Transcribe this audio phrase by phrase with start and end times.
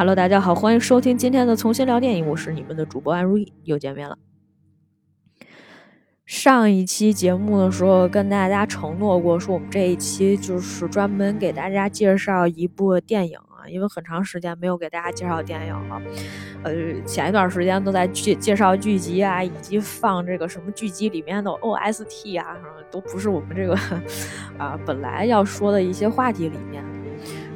[0.00, 4.16] Hello，大家好，欢迎收听今天的重新聊电影，我是你们的主播安如意，又见面了。
[6.24, 16.00] 上一期节目的时候跟大家承诺过，说我们这一期就是专门给大家介绍一部电影啊，因为很长时间没有给大家介绍电影了。
[16.62, 16.72] 呃，
[17.04, 22.56] 前一段时间都在介介绍剧集啊，以及放这个什么剧集里面的 OST 啊，
[22.90, 23.78] 都不是我们这个
[24.56, 26.82] 啊本来要说的一些话题里面。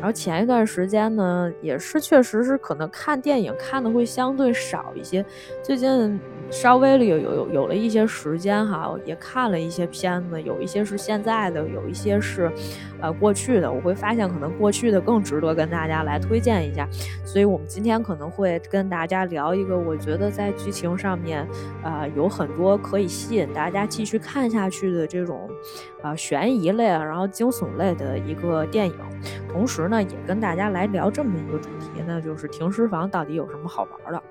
[0.05, 5.25] 然后前一段时间呢，也是确实是可能看电影看的会相对少一些，
[5.63, 6.21] 最近。
[6.50, 12.53] 稍微有有有有了一些时间哈，也看了一些片子，有一些是现在的，有一些是，
[13.00, 13.72] 呃过去的。
[13.72, 16.86] 我会发现可能过去的更值得跟大家来推荐一下，
[17.25, 21.49] 所以我们今天可能会跟大家聊一个我觉得在剧情上面，
[21.82, 25.49] 啊有很多可以吸引大家继续看下去的这种，
[26.04, 28.94] 啊悬疑类然后惊悚类的一个电影。
[29.50, 34.22] 同时呢，也跟大家来聊这么一个主题，那就是停尸房到底有什么好玩的。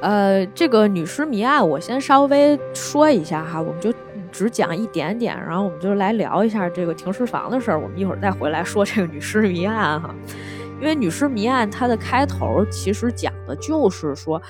[0.00, 3.92] 呃，这个女尸谜案，我先稍微说一下哈，我们就
[4.30, 7.80] 只讲一点点，然后我们就来聊一下这个停尸房的事儿。
[7.80, 10.14] 我们一会儿再回来说这个女尸谜案哈，
[10.80, 14.40] 因为女尸谜案它的开头其实讲的就是说，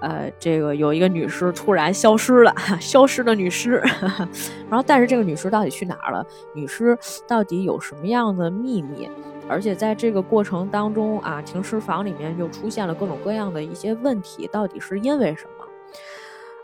[0.00, 3.82] 呃，这个有一个女尸突然消失了， 消失的女尸，
[4.70, 6.24] 然后但是这个女尸到底去哪儿了？
[6.54, 9.08] 女尸到底有什么样的秘密？
[9.48, 15.66] 而且在这个过程当中啊，停尸房里面又出现了各种各样的一些问题，到底是因为什么？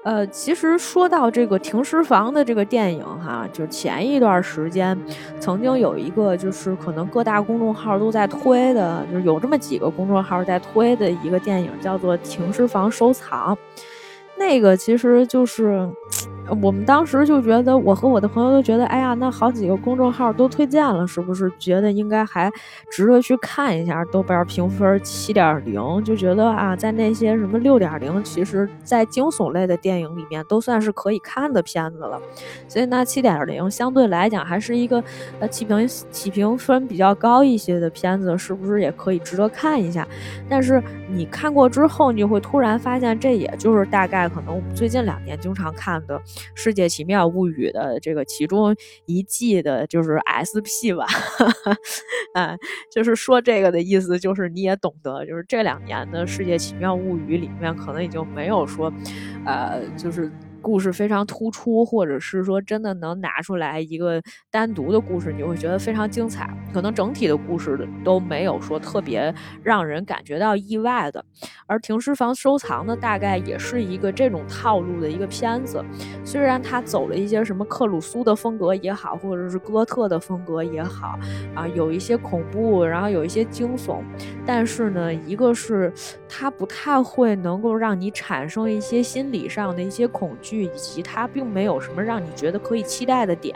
[0.04, 4.98] 呃，其实说到这个停尸房的这个电影哈，就前一段时间
[5.38, 13.54] 曾经有一个，就是可能各大公众号都在推的，就是有这么几个公众号在推的一个电影，叫做《停尸房收藏》。
[14.36, 15.88] 那个其实就是。
[16.62, 22.50] 我们当时就觉得，我和我的朋友都觉得，哎呀，那好几个公众号都推荐了，是不是觉得应该还
[22.90, 24.04] 值得去看一下？
[24.06, 32.20] 豆瓣评分七点零，就觉得啊，在那些什么六点零，其实在惊悚类的电影里面都算是可以看的片子了。
[32.66, 35.02] 所以那七点零相对来讲还是一个
[35.40, 40.06] 呃起评起评分比较高一些的片子，是不是也可以值得看一下？
[40.48, 46.20] 但是你看过之后，你就会突然发现，这也就是大概可能我们最近两年经常看的。
[46.54, 48.74] 世界奇妙物语的这个其中
[49.06, 51.06] 一季的就是 SP 吧，
[52.34, 52.56] 啊，
[52.90, 58.92] 就是说这个的意思，就是你也懂得，就是这两年的世界奇妙物语里面，可能已经没有说，
[59.44, 60.30] 呃，就是。
[60.68, 64.20] 故事非常突出，或者是说真的能拿出来一个
[64.50, 66.46] 单独的故事，你会觉得非常精彩。
[66.74, 71.24] 可能整体的故事都没有说特别让人感觉到意外的。
[71.66, 75.82] 而停尸房收藏呢，大概也是一个这种套路的一个片子。
[76.22, 81.18] 虽然它走了一些什么克鲁苏的风格也好，或者是哥特的风格也好，
[81.54, 84.02] 啊，有一些恐怖，然后有一些惊悚，
[84.44, 85.90] 但是呢，一个是
[86.28, 90.57] 它不太会能够让你产生一些心理上的一些恐惧。
[90.62, 93.54] 以及它并没有什么让你觉得可以期待的点，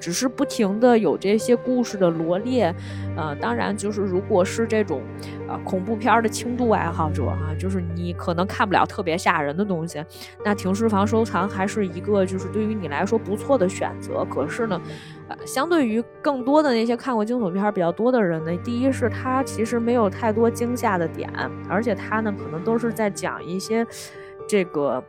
[0.00, 2.74] 只是不停的有这些故事的罗列。
[3.16, 5.00] 呃，当然就是如果是这种
[5.48, 10.04] 呃恐怖片的轻度爱好者哈，就是你可能看不了特别吓人的东西，
[10.44, 14.26] 那停尸房收藏还是一个就是对于你来说不错的选择。
[14.28, 14.80] 可是呢，
[15.28, 21.30] 呃，相对于更多的那些看过惊悚片比较多的人呢，第一是它其实没有太多惊吓的点，
[21.68, 23.86] 而且它呢可能都是在讲一些
[24.48, 25.02] 这个。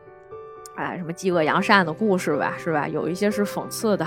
[0.76, 2.86] 哎，什么饥饿扬善的故事吧，是吧？
[2.86, 4.06] 有一些是讽刺的，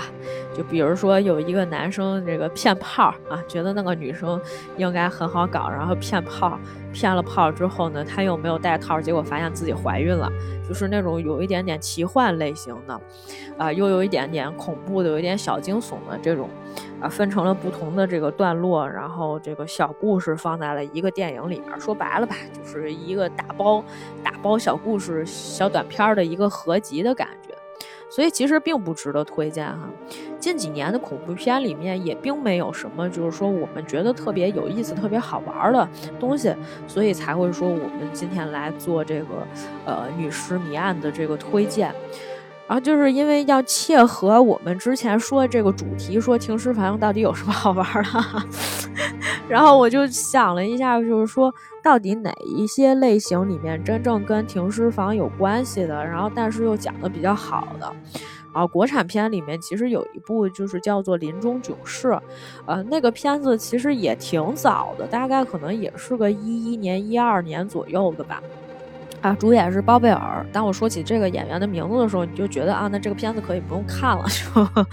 [0.56, 4.40] 就比如说有一个男生这个骗炮啊，觉得那个女生
[4.76, 6.58] 应该很好搞，然后骗炮，
[6.92, 10.30] 骗了炮之后呢，他又没有带套，结果发现自己怀孕了，
[10.68, 13.00] 就是那种有一点点奇幻类型的，
[13.56, 16.48] 啊，又有一点点恐怖的，有一点小惊悚的这种。
[17.00, 21.80] 啊，分成了不同的这个段落，然后这个小故事放在了一个电影里面。
[21.80, 23.82] 说白了吧，就是一个打包、
[24.22, 27.49] 打包小故事、小短片的一个合集的感觉。
[28.10, 29.88] 所以其实并不值得推荐哈。
[30.38, 35.88] 近几年的恐怖片里面也并没有什么，就是说我们觉得特别有意思、特别好玩的
[36.18, 36.54] 东西，
[36.86, 39.46] 所以才会说我们今天来做这个
[39.84, 41.94] 呃女尸谜案的这个推荐。
[42.66, 48.10] 然后就是因为要切合我们之前说的这个主题，说停尸房到底有什么好玩的，
[49.50, 51.52] 然后我就想了一下，就是说
[51.82, 57.92] 到底哪一些类型里面真正跟停尸房有关系的，然后但是又讲的比较好的，
[58.52, 62.08] 啊国产片里面其实有一部就是叫做《临终囧事》，
[62.64, 68.40] 呃，那个片子其实也挺早的，大概可能也是个一一年、一二年左右的吧。
[69.20, 70.46] 啊，主演是包贝尔。
[70.50, 74.84] 当我说起这个演员的名字的时候，你就觉得啊，那这个片子可以不用看了，就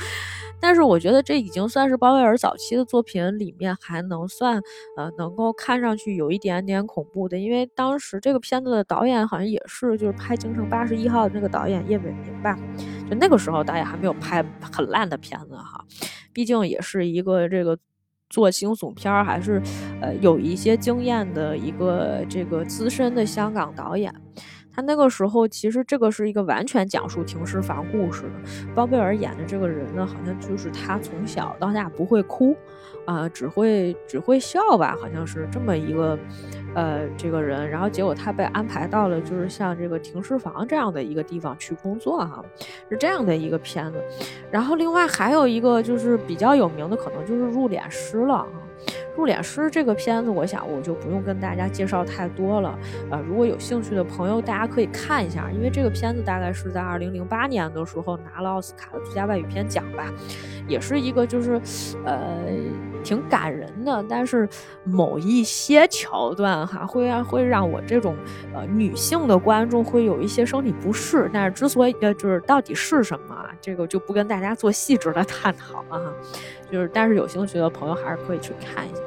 [0.59, 4.61] 但是我觉得这已经算是鲍威尔早期的作品里面还能算
[4.97, 12.57] 呃能够看上去有一点点恐怖的，因为当时这个片子的导演好像也是就是拍《京城八十一号》的那个导演叶伟民吧，
[13.09, 15.83] 就那个时候导演还没有拍很烂的片子哈，
[16.33, 17.77] 毕竟也是一个这个
[18.29, 19.61] 做惊悚片儿还是
[20.01, 24.13] 呃有一些经验的一个这个资深的香港导演。
[24.77, 28.29] 他那个时候其实这个是一个完全讲述停尸房故事的。
[28.75, 32.55] 包贝尔演的这个人呢，好像就是他从小到大不会哭，
[33.03, 36.15] 啊，只会只会笑吧，好像是这么一个，
[36.75, 37.67] 呃，这个人。
[37.67, 42.45] 然后结果他被安排到了就是像这个停尸房这样的一个地方去工作哈，
[42.87, 43.99] 是这样的一个片子。
[44.51, 48.47] 然后另外还有一个就是比较有名的，可能就是入殓师了啊。
[49.17, 52.77] 入殓师这个片子，我想我就不用跟大家介绍太多了。
[53.09, 60.13] 呃，如果有兴趣的朋友，大家可以看一下，因为这个片子大概是在二零零八年的时候拿了奥斯卡的最佳外语片奖吧，
[60.67, 61.59] 也是一个就是，
[62.05, 62.45] 呃，
[63.03, 64.05] 挺感人的。
[64.07, 64.47] 但是
[64.83, 68.15] 某一些桥段哈，会让会让我这种
[68.53, 71.27] 呃女性的观众会有一些生理不适。
[71.33, 76.13] 但是之所以呃就是到底是什么，这个就不跟大家做细致的探讨了哈。
[76.69, 79.01] 就是，但是有兴趣的朋友还是可以去看一下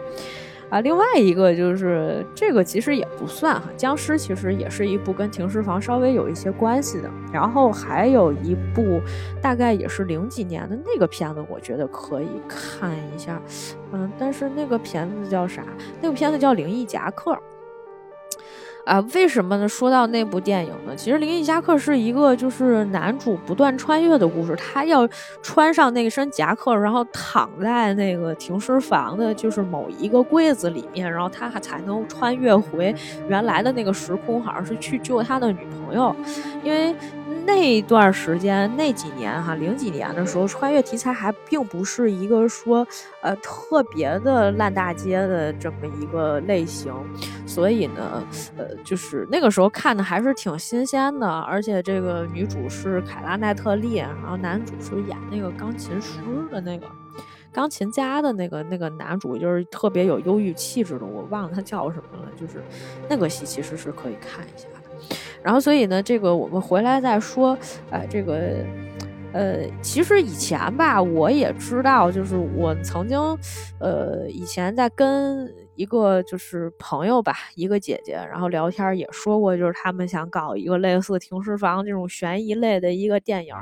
[0.71, 0.81] 啊。
[0.81, 7.11] 另外一个就是这个其实也不算哈，僵尸其实也是一部跟停尸房稍微有一些关系的。
[7.33, 9.01] 然后还有一部
[9.43, 13.41] 大概也是零几年的那个片子，我觉得可以看一下。
[13.93, 15.65] 嗯，但是那个片子叫啥？
[16.01, 17.33] 那个片子叫《灵异夹克》。
[18.85, 19.69] 啊，为什么呢？
[19.69, 20.95] 说到那部电影呢？
[20.97, 24.57] 其实《灵异夹克》是一个就是男主不断穿越的故事。
[24.57, 25.09] 他要
[25.43, 32.95] 穿上那身夹克，然后躺在那个停尸房的，就是某一个柜子里面，然后他还才能穿越回
[33.29, 36.15] 原来的那个时空，好像是去救他的女朋友，
[36.65, 36.95] 因为。
[37.53, 42.87] 那段时间，那几年哈，零几年的时候，穿越题材还并不是一个说，
[43.23, 46.95] 呃，特别的烂大街的这么一个类型，
[47.47, 48.25] 所以呢，
[48.57, 56.21] 呃，就是那个时候看的还是挺新鲜的，而且这个女主是凯拉奈特利，然后男主是演那个钢琴师
[56.51, 56.87] 的那个
[57.53, 62.63] 钢琴家的那个那个男主，就是特别有忧郁气质的，我忘了他叫什么了，就是
[63.09, 64.67] 那个戏其实是可以看一下。
[65.43, 67.57] 然后，所以呢，这个我们回来再说。
[67.91, 68.65] 呃，这个，
[69.33, 73.19] 呃，其实以前吧，我也知道，就是我曾经，
[73.79, 83.55] 呃，以前在跟一个就是朋友吧，一个姐姐，然后聊天也说过，就是他们想搞一个类似《停尸房》这种悬疑类的一个电影。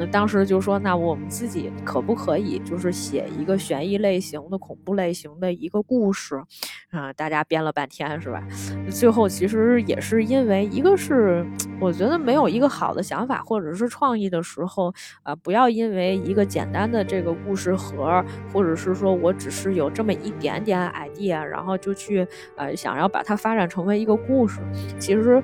[0.00, 6.42] 那当时就说，那我们自己可不可以就是写一个悬疑类型的、恐怖类型的一个故事？
[6.90, 8.42] 啊，大家编了半天是吧？
[8.88, 11.46] 最后其实也是因为一个是
[11.78, 14.90] 我觉得没有一个好的想法或者是创意的时候，
[15.22, 18.24] 啊，不要因为一个简单的这个故事盒，
[18.54, 22.26] 或者是说我只是有这么一点点 idea，然后就去
[22.56, 24.60] 呃想要把它发展成为一个故事。
[24.98, 25.42] 其实，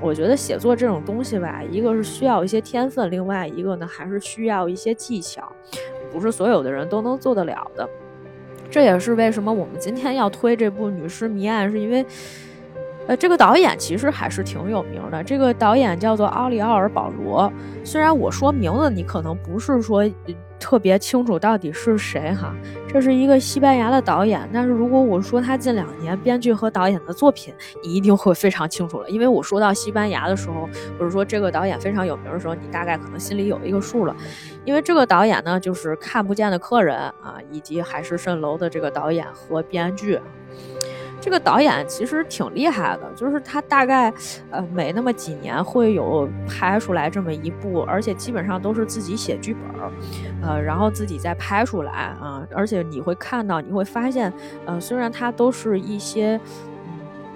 [0.00, 5.50] 我觉得写作这种东西吧，一个是需要一些天分，另外一个呢还是需要一些技巧，
[6.12, 7.88] 不是所有的人都能做得了的。
[8.70, 12.06] 这也是为什么我们今天要推这部《女尸谜案》，是因为，
[13.06, 15.22] 呃，这个导演其实还是挺有名的。
[15.24, 17.52] 这个导演叫做奥利奥尔·保罗，
[17.82, 20.08] 虽然我说名字你可能不是说。
[20.58, 22.54] 特别清楚到底是谁哈，
[22.88, 24.48] 这是一个西班牙的导演。
[24.52, 29.08] 但是如果我说他近两年编剧和导演的作品，你一定会非常清楚了。
[29.08, 34.14] 因为我说到西班牙的时候，或者说这个导演非常有名的时候，你大概可能心里有一个数了。
[34.64, 40.20] 因为这个导演呢，就是《看不见的客人》啊，以及《海市蜃楼》的这个导演和编剧。
[41.28, 44.10] 这个导演其实挺厉害的，就是他大概，
[44.50, 49.62] 呃，每那么几年会有拍出来这么一部，而且基本上都是自己写剧本，
[50.40, 54.32] 呃，然后自己再拍出来啊，而且你会看到，你会发现，
[54.64, 56.40] 呃，虽然他都是一些。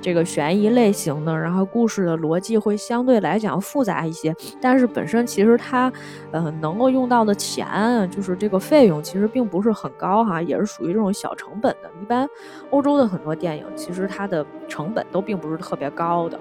[0.03, 5.91] 这个悬疑类型的，然后故事的逻辑会相对来讲复杂一些，但是本身其实它，
[6.33, 11.89] 呃，能够用到的钱，就是这个费用其实并不是很高哈，也是属于这种小成本的。
[12.03, 12.29] 一般
[12.71, 16.39] 欧洲的很多电影，其实它的成本都并不是特别高的。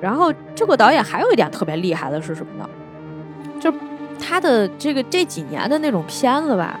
[0.00, 2.68] 然后这个导演还有一点特别厉害的是什么呢？
[3.58, 3.72] 就
[4.16, 6.78] 他的这个这几年的那种片子吧。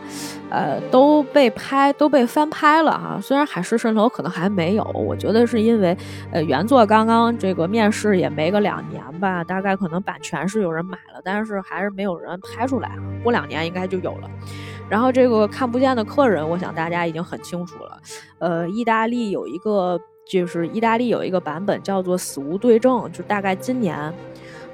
[0.48, 3.18] 呃，都被拍，都被翻拍了哈。
[3.20, 5.94] 虽然《海市蜃楼》可能还没有，我觉得是因为，
[6.30, 12.90] 呃，原作刚刚这个面世也没个两年吧，大概可能版权是有人买了，但是还是没有人拍出来。
[12.90, 14.30] 啊过两年应该就有了。
[14.88, 17.98] 然后这个看不见的客人，我想大家已经很清楚了。
[18.38, 20.00] 呃，意大利有一个，
[20.30, 24.14] 就是意大利有一个版本叫做《死无对证》，就大概今年。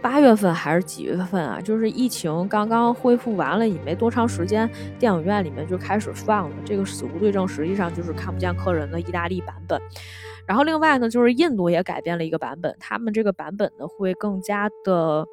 [0.02, 1.60] 八月份还是几月份啊？
[1.60, 4.68] 就是疫情刚刚恢复完了，也没多长时间，
[4.98, 9.80] 电影院里面就开始放了这个《死无对证》，实际上就是看不见客人的意大利版本。
[10.44, 15.24] 然后另外呢，就是印度也改编了一个版本，他们这个版本呢会更加的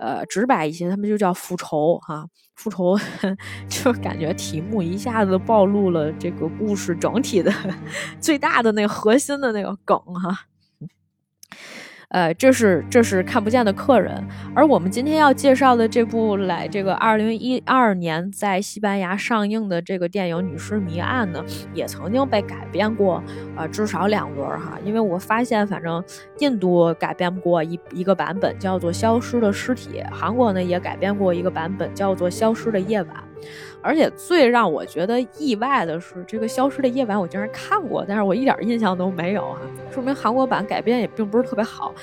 [0.00, 2.98] 呃直白一些，他们就叫复仇哈，复仇
[3.68, 7.52] 就感觉题目一下子暴露了这个故事整体的
[8.18, 10.46] 最大的那个核心的那个梗哈。
[12.10, 23.22] 呃，这是这是看不见的客人，而我们今天要介绍的这部来这个二零一二年在西班牙上映的这个电影《女尸谜案》呢，也曾经被改编过，
[23.56, 24.78] 呃，至少两轮哈。
[24.82, 26.02] 因为我发现，反正
[26.38, 33.14] 印度改编过一一个版本叫做《消失的尸体》，韩国呢也改编过一个版本叫做《消失的夜晚》。
[33.80, 39.58] 而且最让我觉得意外的是，这个《消失的夜晚》我竟然看过，但是我一点印象都没有啊，
[39.90, 41.94] 说明韩国版改编也并不是特别好，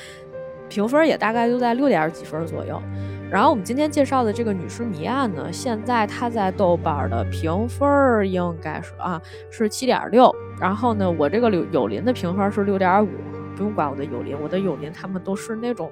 [0.70, 2.82] 评分也大概就在六点几分左右。
[3.30, 13.10] 然后我们今天介绍的这个《女尸谜案》呢，现在它在豆瓣的评分应该是啊是七点六，然后呢，我这个柳友邻的评分是六点五，
[13.56, 15.92] 不用管我的友邻，我的友邻他们都是那种。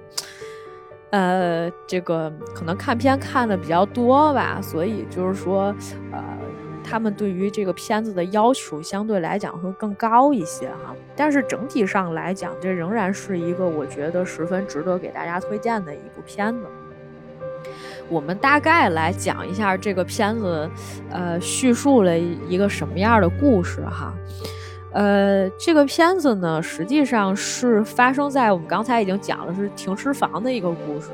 [1.13, 5.65] 呃，这个可能看片看的比较多吧，所以就是说，
[6.11, 6.23] 呃，
[6.83, 10.95] 他们对于这个片子的要求相对来讲会更高一些哈。
[11.15, 16.61] 但是整体上来讲，这仍然是一个我觉得十分值得给大家推荐的一部片子。
[18.09, 20.67] 我们大概来讲一下这个片子，
[21.11, 24.11] 呃，叙述了一个什么样的故事哈。
[24.93, 31.09] 呃，这个片子呢，实际上是发生在我们刚才已经讲了是停尸房的一个故事。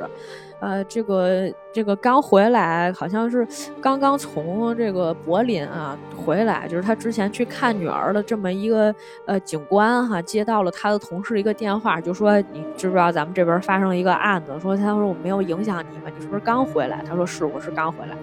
[0.59, 3.47] 呃，这个这个刚回来，好像是
[3.79, 8.93] 刚刚从这个柏林啊回来，就是他之前去看女儿的这么一个
[9.25, 14.51] 呃警官哈，接到了他的同事一个电话，就说你知不知道咱们这边发生一个案子？
[14.59, 16.11] 说他说我没有影响你吗？
[16.13, 17.01] 你是不是刚回来？
[17.07, 18.17] 他说是，我是刚回来。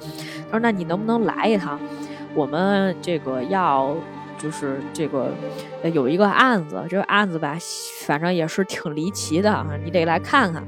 [0.50, 1.80] 他说那你能不能来一趟？
[2.34, 3.96] 我们这个要。
[4.38, 5.30] 就是这个，
[5.92, 7.56] 有一个案子，这个案子吧，
[8.06, 10.62] 反正也是挺离奇的啊，你得来看看，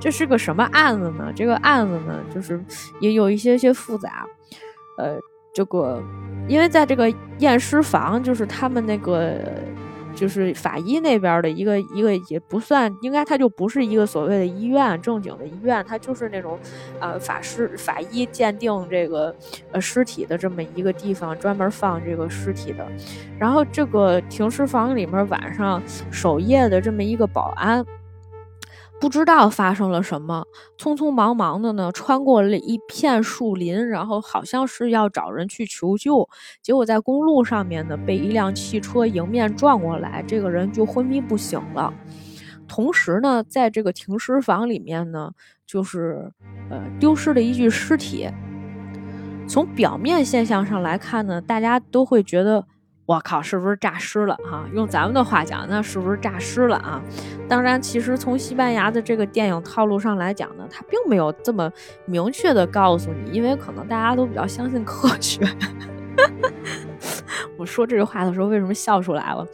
[0.00, 1.32] 这是个什么案子呢？
[1.34, 2.62] 这个案子呢，就是
[3.00, 4.26] 也有一些些复杂，
[4.98, 5.18] 呃，
[5.52, 6.02] 这个
[6.48, 9.40] 因为在这个验尸房，就是他们那个。
[10.20, 16.58] 就是法医那边的一个一个也不算，应该它就不是一个所谓的医院正经的医院，它就是那种，
[17.00, 19.34] 呃，法师法医鉴定这个
[19.72, 22.86] 呃尸体的这么一个地方，专门放这个尸体的。
[23.38, 27.82] 然后这个停尸房里面晚上守夜的这么一个保安。
[29.00, 30.46] 不知道发生了什么，
[30.78, 36.28] 匆匆忙忙的呢，穿过了一片树林，然后好像是要找人去求救，
[36.62, 41.92] 结果在公路上面呢，被一辆汽车迎面撞过来，这个人就昏迷不醒了。
[42.68, 45.32] 同时呢，在这个停尸房里面呢，
[45.66, 46.30] 就是
[46.68, 48.28] 呃丢失了一具尸体。
[49.48, 52.66] 从表面现象上来看呢，大家都会觉得。
[53.10, 54.64] 我靠，是不是诈尸了哈？
[54.72, 57.02] 用咱们的话讲，那是不是诈尸了啊？
[57.48, 61.68] 当然，其实从西班牙的这个电影套路上来讲呢，它并没有这么
[62.04, 65.44] 明确的告诉你，因为可能大家都比较相信科学。
[67.58, 69.44] 我说这句话的时候，为什么笑出来了？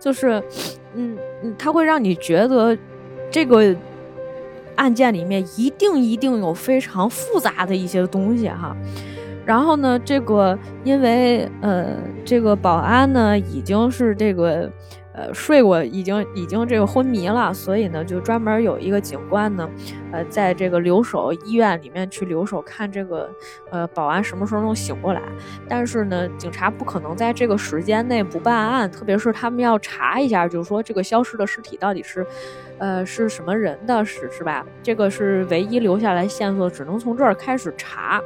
[0.00, 0.42] 就是，
[0.94, 2.74] 嗯嗯，它会让你觉得
[3.30, 3.76] 这个
[4.76, 8.74] 案件里面一定一定有非常复杂的一些东西哈。
[9.48, 14.70] 然后呢，这个因为呃，这个保安呢已经是这个
[15.14, 19.66] 呃睡过，已经已经这个昏迷了，所以呢就专门有一个警官呢，
[20.12, 23.30] 呃，在这个留守医院里面去留守，看这个
[23.70, 25.22] 呃保安什么时候能醒过来。
[25.66, 32.26] 但是呢，警察不可能在这个时间内不办案，特别是他们要查一下，就是说这个消失的尸体到底是
[32.76, 34.62] 呃是什么人的，是是吧？
[34.82, 38.20] 这个是唯一留下来线索，只能从这儿开始查。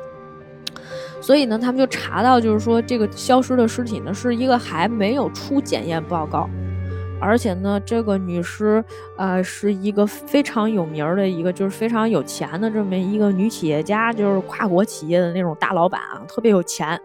[1.22, 6.50] 所以呢，他们就查到，就是说这个消失的尸体呢，是一个还没有出检验报告，
[7.20, 8.84] 而且呢，这个女尸，
[9.16, 17.00] 呃，是一个非常有名的一个，就是非常有钱的这么一个女企业家，就是跨国企业的那种大老板啊，特别有钱。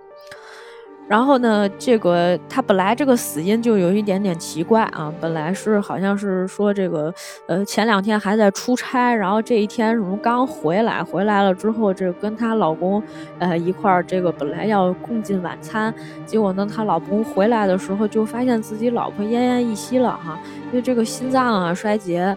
[1.08, 7.14] 然后呢，这个他本来这个死因就有一点点奇怪啊，本来是好像是说这个，
[7.48, 13.02] 呃，前两天还在出差，然后这一天什么刚回来，回来了之后，这跟她老公，
[13.40, 15.94] 呃，一块儿这个本来要共进晚餐，
[16.26, 20.38] 结果呢，她老公回来的时候就发现自己老婆奄奄一息了哈，
[20.72, 22.36] 因为这个心脏啊衰竭。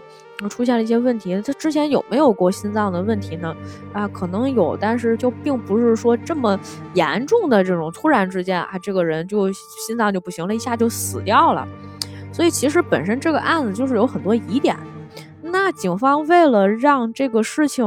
[0.49, 3.55] 出现了一些问题，他之前有没有过心脏的问题呢？
[3.93, 6.59] 啊，可能有，但是就并不是说这么
[6.93, 11.67] 严重的这种突然之间啊，这个人就心脏就不行了，一下就死掉了。
[12.31, 14.75] 所以其实本身这个案子就是有很多疑点。
[15.43, 17.85] 那警方为了让这个事情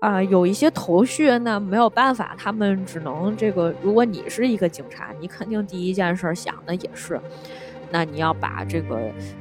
[0.00, 3.72] 啊有一些头绪，那没有办法，他们只能这个。
[3.80, 7.18] 如果你是一个警察，你肯定第一件事想的也是。
[7.90, 8.96] 那你要把这个，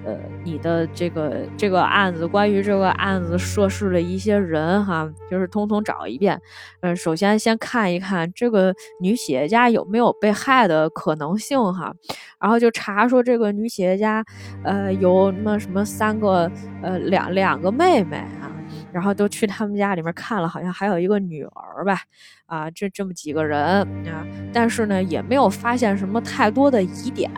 [0.06, 6.40] 呃，你的这个这个案子，关于这个案子涉事的一些人，哈，就是通通找一遍。
[6.82, 11.94] 嗯，首先先看一看这个女企业家有没有被害的可能性，哈。
[12.40, 14.24] 然后就查说这个女企业家，
[14.64, 16.52] 呃，有那什么三个，
[16.82, 18.52] 呃，两两个妹妹啊。
[18.92, 22.00] 然后都去他们家里面看了，好像还有一个女儿吧，
[22.46, 24.26] 啊，这这么几个人啊。
[24.52, 27.30] 但是呢，也没有发现什么太多的疑点。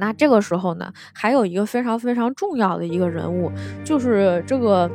[0.00, 3.52] 那这个时候呢，还有一个非常非常重要的一个人物，
[3.84, 4.90] 就是这个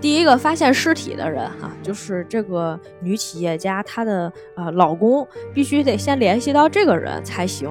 [0.00, 7.68] 第一个发现尸体的人哈，就是这个女企业家她的呃老公，必须得先联系到这个人才行。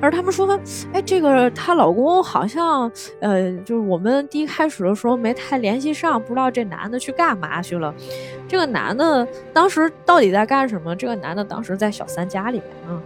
[0.00, 0.58] 而他们说，
[0.92, 7.94] 哎，这个她老公好像呃，就是我们第一开始的时候没太联系上，不知道这男的去干嘛去了。
[8.48, 10.96] 这个男的当时到底在干什么？
[10.96, 13.00] 这个男的当时在小三家里面啊。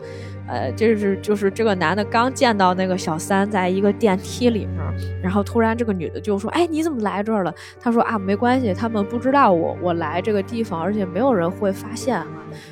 [0.46, 4.78] 呃，就是就是这个男的刚见到那个小三，在一个电梯里面，
[5.22, 12.26] 然后突然这个女的就说：“哎，你怎么来这儿了？”他说：“啊，没关系，他们不知道我我来这个地方，而且没有人会发现啊。”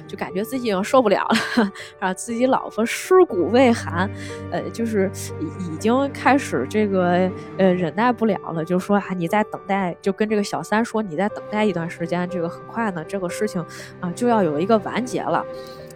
[0.06, 4.10] 就感觉自己已经受不了了， 啊，自己老婆尸骨未寒，
[4.50, 5.10] 呃，就是
[5.58, 13.64] 已经开始这个呃忍耐不了了，就说啊，你再等待，就跟这个小三说，你再等待一段时间，这个很快呢，这个事情
[14.00, 15.42] 啊就要有一个完结了。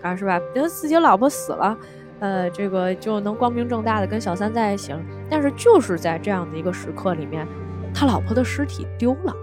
[0.05, 0.39] 啊，是吧？
[0.55, 1.77] 觉得自己老婆死了，
[2.21, 5.01] 呃，这个就能光明正大的跟小三在一起了。
[5.31, 7.47] 但是就是在这样的一个时刻里面，
[7.95, 9.35] 他老婆的尸体丢了。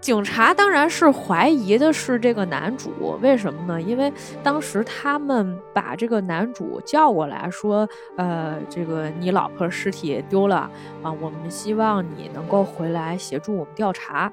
[0.00, 3.78] 警察当然是怀疑的是这个男主，为什么呢？
[3.78, 4.10] 因为
[4.42, 10.70] 当时他们把这个男主叫过来说，呃，这个你老婆尸体丢了
[11.02, 14.32] 啊，我们希望你能够回来协助我们调查。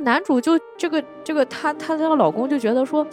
[0.00, 3.04] 男主就这个这个他他这个老公就觉得说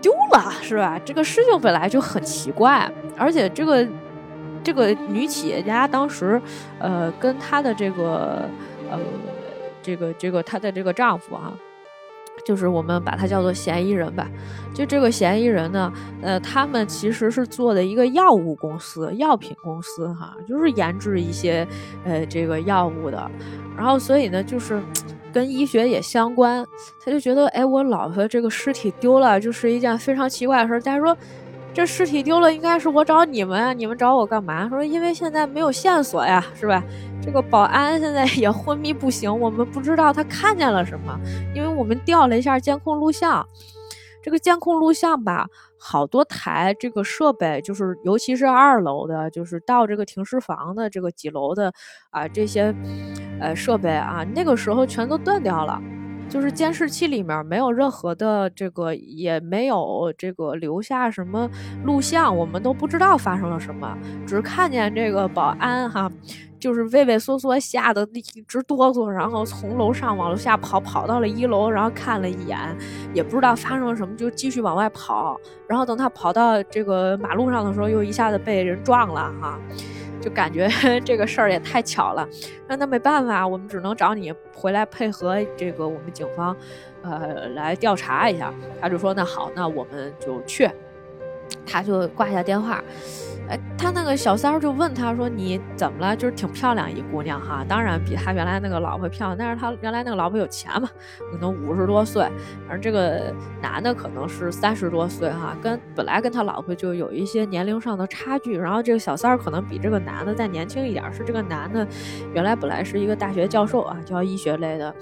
[0.00, 0.98] 丢了是吧？
[1.04, 3.86] 这个事情本来就很奇怪，而且这个
[4.64, 6.40] 这个女企业家当时
[6.78, 8.48] 呃跟她的这个
[8.90, 8.98] 呃
[9.82, 11.52] 这个这个她的这个丈夫啊，
[12.46, 14.26] 就是我们把他叫做嫌疑人吧。
[14.72, 21.66] 就这个嫌疑人呢，呃，他们其实是做的一个药物公司、药品公司哈，就是研制一些
[22.04, 23.30] 呃这个药物的。
[23.76, 24.80] 然后所以呢，就是。
[25.32, 26.66] 跟医学也相关，
[27.04, 30.80] 他就觉得，哎，我老婆这个尸体丢了，就是一件非常奇怪的事儿。
[30.84, 31.16] 但是说，
[31.72, 34.68] 这尸体丢了，应该是我找你们啊，你们找我干嘛？
[34.68, 36.82] 说，因为现在没有线索呀，是吧？
[37.22, 41.18] 这个保安现在也昏迷不醒，我们不知道他看见了什么，
[41.54, 43.46] 因为我们调了一下监控录像，
[44.22, 45.46] 这个监控录像吧。
[45.80, 51.72] 好多台这个设备，就是尤其是二楼的，就是到这个停尸房的这个几楼的
[52.10, 52.74] 啊，这些
[53.40, 55.80] 呃设备啊，那个时候全都断掉了，
[56.30, 61.50] 就是监视器里面没有任何的这个，也没有这个留下什么
[61.84, 66.10] 录像，我们都不知道发生了什么，只看见这个保安哈。
[66.60, 72.58] 就是畏畏缩缩，吓得一直哆嗦，然后从楼上往楼下跑，跑到了一楼，然后看了一眼，
[73.14, 75.40] 也不知道发生了什么，就继续往外跑。
[75.66, 79.58] 然后等他跑到这个马路上的时候，又一下子被人撞了哈，
[80.20, 80.68] 就感觉
[81.04, 82.28] 这个事儿也太巧了。
[82.68, 86.56] 那那没办法，我们只能找你回来配合这个我们警方，
[87.02, 88.52] 呃，来调查一下。
[88.80, 90.70] 他就说那好，那我们就去。
[91.70, 92.82] 他就挂下电话。
[93.48, 96.14] 哎，他那个小三儿就问他说：“你怎么了？
[96.14, 99.36] 就是挺漂亮一姑娘哈，当然比他原来那个老婆漂亮。
[99.36, 100.88] 但是他原来那个老婆有钱嘛，
[101.32, 102.24] 可能五十多岁，
[102.68, 108.56] 而这个男的可能是三十多岁哈，跟本来跟他老婆就有一些年龄上的差距。
[108.56, 111.84] 然后这个小三儿可能比这个男的再年轻一点，是这个男的
[112.32, 114.94] 原来本来是一个大学教授啊，教医学类的，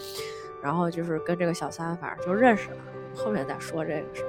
[0.62, 2.76] 然后就是跟这个小三反正就认识了。
[3.14, 4.28] 后面再说这个事儿，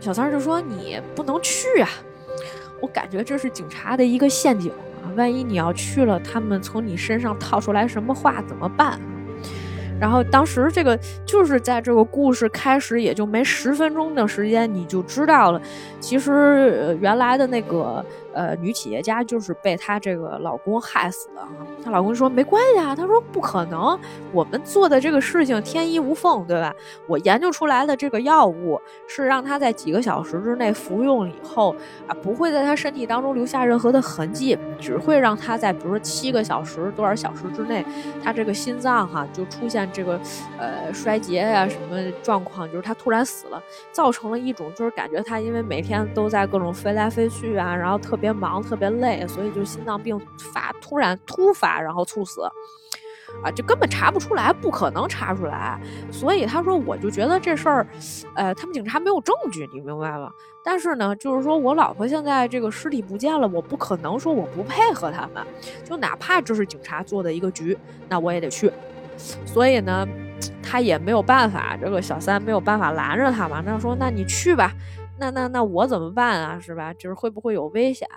[0.00, 1.88] 小三儿就说你不能去啊。”
[2.80, 4.70] 我感觉这是警察的一个陷阱
[5.02, 5.10] 啊！
[5.16, 9.00] 万一你要去了，他们从你身上套出来什么话怎么办？
[10.00, 15.60] 然后当时这个就是在这个故事开始也就没十分钟的时间，你就知道了，
[15.98, 18.04] 其实原来的那个。
[18.38, 21.48] 呃，女企业家就是被她这个老公害死的啊。
[21.82, 23.98] 她老公说没关系啊，他说不可能，
[24.32, 26.72] 我们做的这个事情天衣无缝，对吧？
[27.08, 31.74] 我研究出来的这个药物是让她在几个小时之内服用以后
[32.06, 37.84] 啊，不会在她身体当中留下任何的痕迹，只会让她在比如说七个小时多少小时之内，
[38.22, 40.20] 她这个心脏哈就出现这个
[40.58, 50.18] 呃衰竭呀什么状况，就是她突然死了，造成了一种就是感觉她因为每天都在各种飞来飞去啊，然后特别忙特别累，所以就心脏病
[50.52, 52.42] 发突然突发，然后猝死。
[53.42, 55.78] 啊，这根本查不出来，不可能查出来。
[56.10, 57.86] 所以他说，我就觉得这事儿，
[58.34, 60.30] 呃，他们警察没有证据，你明白吗？
[60.64, 65.46] 但是呢，就是说我老婆现在这个尸体不见了，我不可能说我不配合他们，
[65.84, 67.76] 就哪怕这是警察做的一个局，
[68.08, 68.72] 那我也得去。
[69.44, 70.08] 所以呢，
[70.62, 73.62] 他也没有办法，这个小三没有办法拦着他嘛。
[73.66, 74.72] 那说，那你去吧。
[75.18, 76.58] 那那那我怎么办啊？
[76.60, 76.94] 是吧？
[76.94, 78.08] 就是会不会有危险？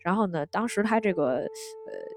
[0.00, 1.48] 然后呢，当时他这个呃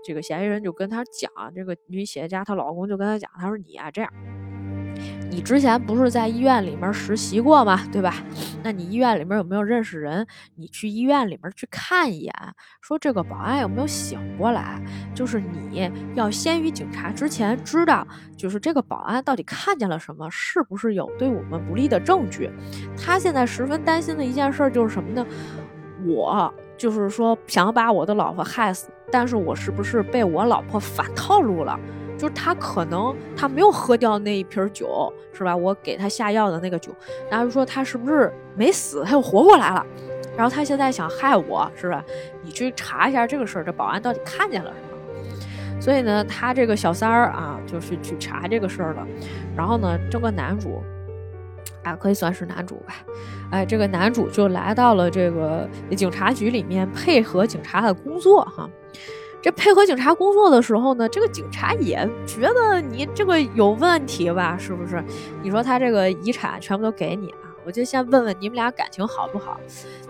[0.04, 4.47] 这个嫌疑人就跟他讲，这个女企业家她老公就跟他讲，他说你啊这样。
[5.30, 7.82] 你之前不是在医院里面实习过吗？
[7.92, 8.16] 对吧？
[8.64, 10.26] 那你医院里面有没有认识人？
[10.56, 12.34] 你去医院里面去看一眼，
[12.82, 14.82] 说这个保安有没有醒过来？
[15.14, 22.50] 就是你要先于警察之前知道，就是这个保安到底看见了什么，是不是有对我们不利的证据？
[22.98, 25.26] 他现在十分担心的一件事就是什么呢？
[26.06, 31.78] 我就是说想把我的老婆害死，但是我是不是被我老婆反套路了？
[32.18, 35.56] 就是他可能他没有喝掉那一瓶酒，是吧？
[35.56, 36.92] 我给他下药的那个酒，
[37.30, 39.86] 然后说他是不是没死，他又活过来了？
[40.36, 42.04] 然后他现在想害我，是吧？
[42.42, 44.96] 你去查一下这个事儿，这保安到底看见了什
[45.76, 45.82] 么？
[45.82, 49.08] 所以呢，他这个小三儿啊，就是去查这个事儿了。
[49.56, 50.82] 然后呢，这个男主
[51.84, 52.96] 啊，可以算是男主吧？
[53.52, 58.70] 哎，这个男主就来到了这个警察局里面，配合警察的工作，哈。
[59.42, 64.58] 这配合警察工作的时候呢，这个警察也觉得你这个有问题吧？
[64.58, 65.02] 是不是？
[65.42, 67.48] 你说他这个遗产全部都给你啊？
[67.66, 69.60] 我就先问问你们俩感情好不好？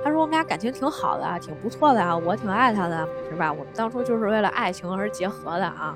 [0.04, 3.52] 他说我们俩感情挺好的啊，挺不错的啊，我挺爱他的，是吧？
[3.52, 5.96] 我们当初就是为了爱情而结合的啊，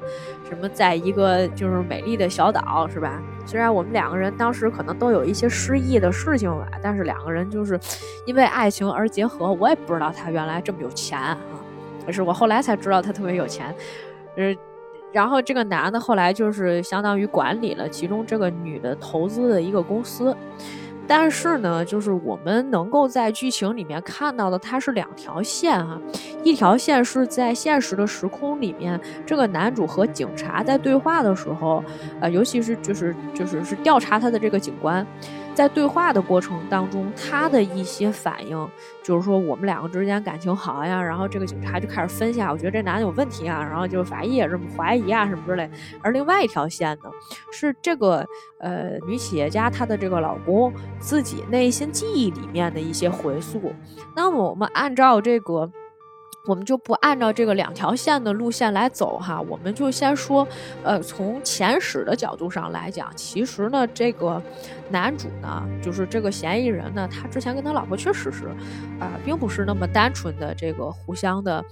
[0.50, 3.22] 什么在一个就是美丽的小岛，是吧？
[3.46, 7.80] 虽然我们两个人当时可能都有一些失意的事情吧，但是两个人就是
[8.26, 9.54] 因为爱情而结合。
[9.54, 11.38] 我也不知道他原来这么有钱啊。
[12.06, 13.74] 可是我后来才知道他特别有钱，
[14.36, 14.56] 呃，
[15.12, 20.36] 然后这个男的后来就是相当于管理了其中这个女的投资的一个公司，
[21.06, 26.00] 但是呢，就是我们能够在剧情里面看到的，它是两条线哈，
[26.44, 31.84] 一条线是在现实的时空里面，这个男主和警察在对话的时候，
[32.20, 35.06] 呃，尤其是就是就是是调查他的这个警官。
[35.54, 38.70] 在对话的过程当中，他的一些反应
[39.04, 45.70] 就是说我们两个之间感情好呀，然后这个警察就开始分析啊，我觉得这男的有问题啊，然后就法医也这么怀疑啊什么之类。
[46.02, 47.10] 而另外一条线呢，
[47.52, 48.26] 是这个
[48.60, 53.74] 呃女企业家她的这个老公自己内心记忆里面的一些回溯。
[54.16, 55.72] 那么我们按照这个。
[56.46, 60.48] 我们就不按照这个两条线的路线来走哈，我们就先说，
[60.84, 64.42] 呃，从前史的角度上来讲，其实呢，这个
[64.90, 68.48] 男主呢，就是这个嫌疑人呢，他之前跟他老婆确实是，
[69.00, 71.64] 啊，并不是那么单纯的这个互相的。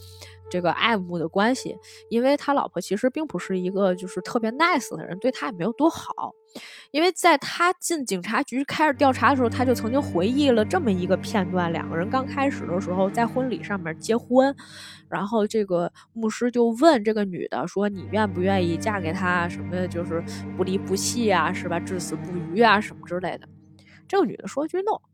[0.50, 1.78] 这个爱慕的关系，
[2.10, 6.34] 因为他老婆其实并不是一个就是特别 nice 的人，对他也没有多好。
[6.90, 14.56] 因为在他进警察局开始调查的时候，他就曾经回忆了这么一个片段：两个人刚开始的时候在婚礼上面结婚，
[15.08, 19.48] 然后这个牧师就问这个女的说：“你愿不愿意嫁给他？
[19.48, 20.24] 什么就是
[20.58, 21.80] 不离不弃啊，是吧？
[21.80, 23.48] 至死不渝啊，什么之类的。”
[24.08, 25.09] 这个女的说句 no。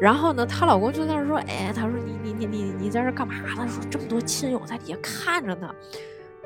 [0.00, 3.68] 然后呢，她老公就在那说：“哎，他说你你你你你在这干嘛呢？
[3.68, 5.70] 说这么多亲友在底下看着呢。”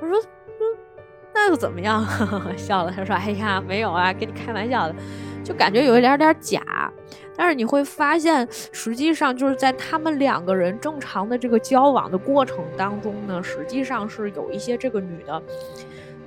[0.01, 0.63] 我说：“嗯，
[1.35, 2.07] 那又怎么样？”
[2.57, 4.95] 笑了，他说：“哎呀，没有啊，跟你开玩笑的，
[5.43, 6.61] 就感觉有一点点假。
[7.39, 15.43] 但是你会发现，实际上就是在他们两个人正常的这个交往的过程当中呢，实际上是有一些这个女的。”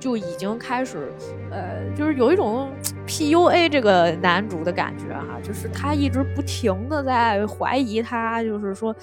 [0.00, 1.12] 就已经开始，
[1.50, 2.72] 呃，就是有一种
[3.06, 8.96] PUA 这个男主的感觉哈，就是他一直不停的在怀疑他，就是说，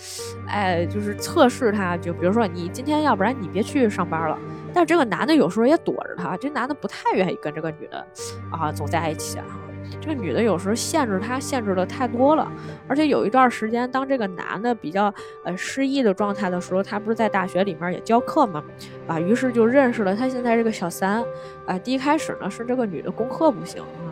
[0.48, 4.38] 哎，就是测试他，就比如说你今天要不然你别去上班了，
[4.74, 8.06] 但是这个男的有时候也躲着他，这男的不太愿意跟这个女的
[8.52, 9.46] 啊总在一起啊。
[10.00, 12.52] 这个女的有时候限制他，限制的太多了，
[12.88, 18.63] 而且有一段时间，当这个男的比较呃失意的状态的时候，他不是在大学里面也教课嘛，
[19.08, 21.23] 啊，于是就认识了他现在这个小三，
[21.65, 24.08] 啊，第一开始呢是这个女的功课不行啊，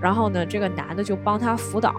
[0.00, 1.94] 然后呢这个男的就帮他辅导，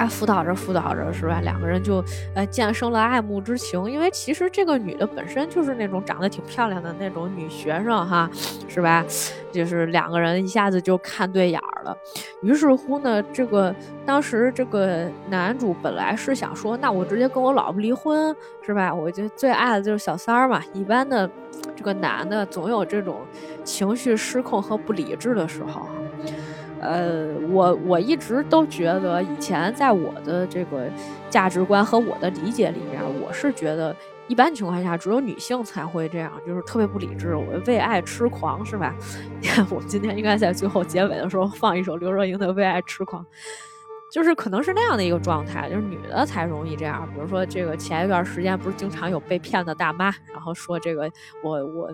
[0.00, 1.42] 啊，辅导着辅导着是吧？
[1.42, 2.02] 两个人就
[2.34, 3.90] 呃渐生了爱慕之情。
[3.90, 8.30] 因为其实这个女的本身就是那种长得挺漂亮的那种女学生哈，
[8.66, 9.04] 是吧？
[9.52, 11.94] 就是两个人一下子就看对眼儿了。
[12.40, 13.74] 于是乎呢，这个
[14.06, 18.94] 当时这个男主本来是想说，那我直接跟我老婆离婚是吧？
[18.94, 20.62] 我就最爱的就是小三儿嘛。
[20.72, 21.28] 一般的
[21.76, 23.20] 这个男的总有这种
[23.64, 25.86] 情绪失控和不理智的时候。
[26.80, 30.88] 呃，我我一直都觉得，以前在我的这个
[31.28, 33.94] 价值观和我的理解里面，我是觉得
[34.28, 38.94] 一般情况下只有女性才会这样，就是特别不理智，我为爱痴狂，是吧？
[39.70, 43.22] 我今天应该在最后结尾的时候放一首刘若英的《为爱痴狂》。
[44.12, 47.08] 就是可能是那样的一个状态，就是女的才容易这样。
[47.14, 51.10] 比如说，这个前一段时间不是经常有被骗的大妈，然后说这个
[51.42, 51.90] 我我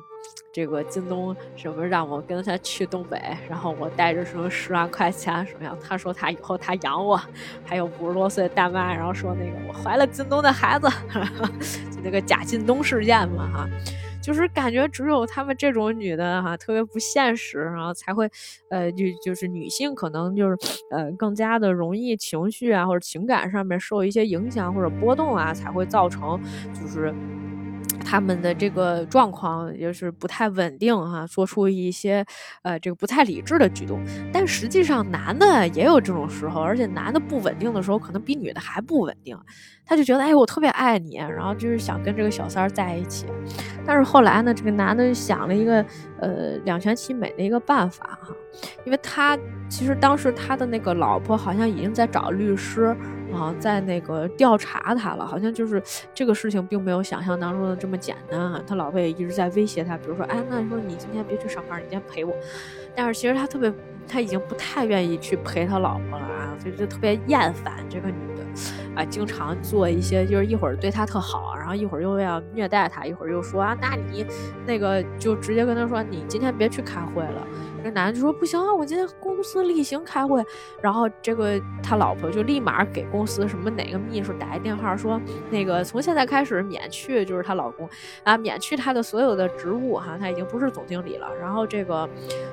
[0.53, 7.21] 这个京东什么让我跟他去东北，然后我带着什么十万块钱什么样，他说他以后他养我，
[7.65, 10.89] 还有五十多岁大妈，然后说那个我怀了京东的孩子，
[11.93, 13.69] 就那个假京东事件嘛哈。
[14.27, 18.29] 就是感觉只有他们这种女的哈，特别不现实，然后才会，
[18.71, 20.57] 呃，就就是女性可能就是，
[20.91, 26.41] 呃，更加的容易情绪啊或者情感上面受一些影响或者波动啊，才会造成
[26.75, 27.15] 就是。
[28.07, 32.25] 他们的这个状况也是不太稳定哈，做出一些
[32.63, 34.01] 呃这个不太理智的举动。
[34.33, 39.37] 但实际上男的也有这种时候，而且男的不稳定的时候可能比女的还不稳定。
[39.89, 43.27] 他就觉得哎，我特别爱你，然后就是想跟这个小三儿在一起。
[43.85, 45.85] 但是后来呢，这个男的想了一个
[46.19, 48.35] 呃两全其美的一个办法哈，
[48.85, 49.39] 因为他
[49.69, 52.97] 其实当时他的那个老婆好像已经在找律师。
[53.37, 55.83] 啊，在那个调查他了，好像就是
[56.15, 58.61] 这个事情并没有想象当中的这么简单啊。
[58.67, 62.35] 他老婆也一直在威胁他，比如说，哎，那你说你今天别去上班，你今天陪我。
[62.95, 63.73] 但是其实他特别，
[64.09, 68.43] 他已经不太愿意去陪他老婆了啊，所以就特别厌烦这个女的，
[68.95, 74.25] 啊，经常做一些，就是一会儿对他特好，然后一会儿又要虐待他，一会儿又说啊，那你
[74.67, 77.47] 那个就直接跟他说，你今天别去开会了。
[77.87, 80.45] 这男的就说不行啊，我今天公司例行开会，
[80.83, 85.21] 然后这个他老婆就立马给公司什么哪个秘书打一电话说，
[85.51, 87.89] 那个从现在开始免去就是她老公
[88.25, 91.33] 啊，免去他的所有的职务哈，他已经不是总经理了。
[91.41, 92.09] 然后这个，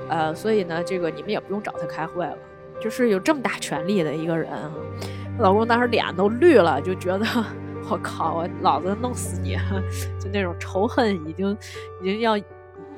[0.07, 2.37] 呃，所以呢，这个你们也不用找他开会了，
[2.79, 4.51] 就是有这么大权力的一个人。
[5.39, 7.25] 老公当时脸都绿了，就觉得
[7.89, 9.57] 我靠，我老子弄死你，
[10.21, 11.57] 就那种仇恨已经
[12.03, 12.37] 已经要。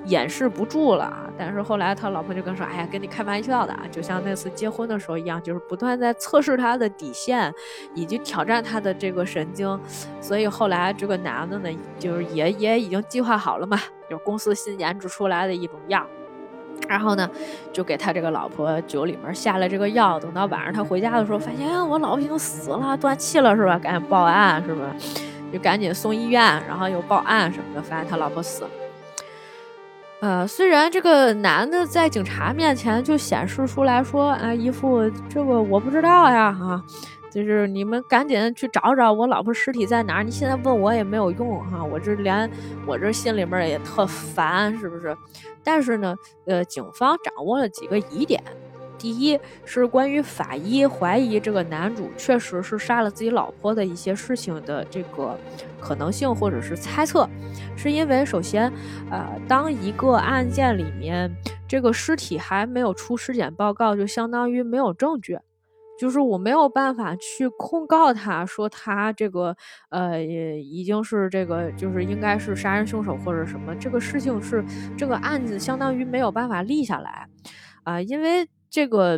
[0.06, 1.30] 掩饰不住了！
[1.38, 7.54] 但是后来他老婆就跟说：“哎呀，跟你开玩笑的啊，就像那次结婚的时候一样，就是不断在测试他的底线，
[7.94, 9.80] 以及挑战他的这个神经。
[10.22, 16.06] 所以后来这个男的呢，就是也也已经计划好了嘛，就公司新研制出来的一种药，
[16.88, 17.30] 然后呢，
[17.74, 20.20] 就给他这个老婆酒里面下了这个药。
[20.20, 23.80] 等到晚上他回家的时候，发现我老婆已经死了，断气了，是吧？
[23.80, 24.96] 赶紧报案，是吧？
[25.52, 28.70] 就赶紧送医院，然后又报案什么的，发现他老婆死了。”
[30.26, 36.84] 呃，虽然这个男的在警察面前就显示出来说，啊，一副这个我不知道呀，哈，
[37.30, 40.24] 就是你们赶紧去找找我老婆尸体在哪儿。
[40.24, 42.50] 你现在问我也没有用，哈，我这连
[42.88, 45.16] 我这心里面也特烦，是不是？
[45.64, 48.44] 但是呢，呃，警方掌握了几个疑点。
[48.98, 55.38] 第一是关于法医怀疑这个男主确实是杀了自己老婆的一些事情的这个
[55.80, 57.30] 可能性或者是猜测，
[57.76, 58.72] 是因为首先，
[59.12, 61.30] 呃，当一个案件里面
[61.68, 65.38] 这个尸体还没有出尸检报告，就相当于没有证据，
[66.00, 69.56] 就是我没有办法去控告他说他这个
[69.90, 74.64] 呃也已经是这个就是应该是杀人凶手或者什么，这个事情是
[74.98, 77.28] 这个案子相当于没有办法立下来，
[77.84, 78.48] 啊，因为。
[78.76, 79.18] 这个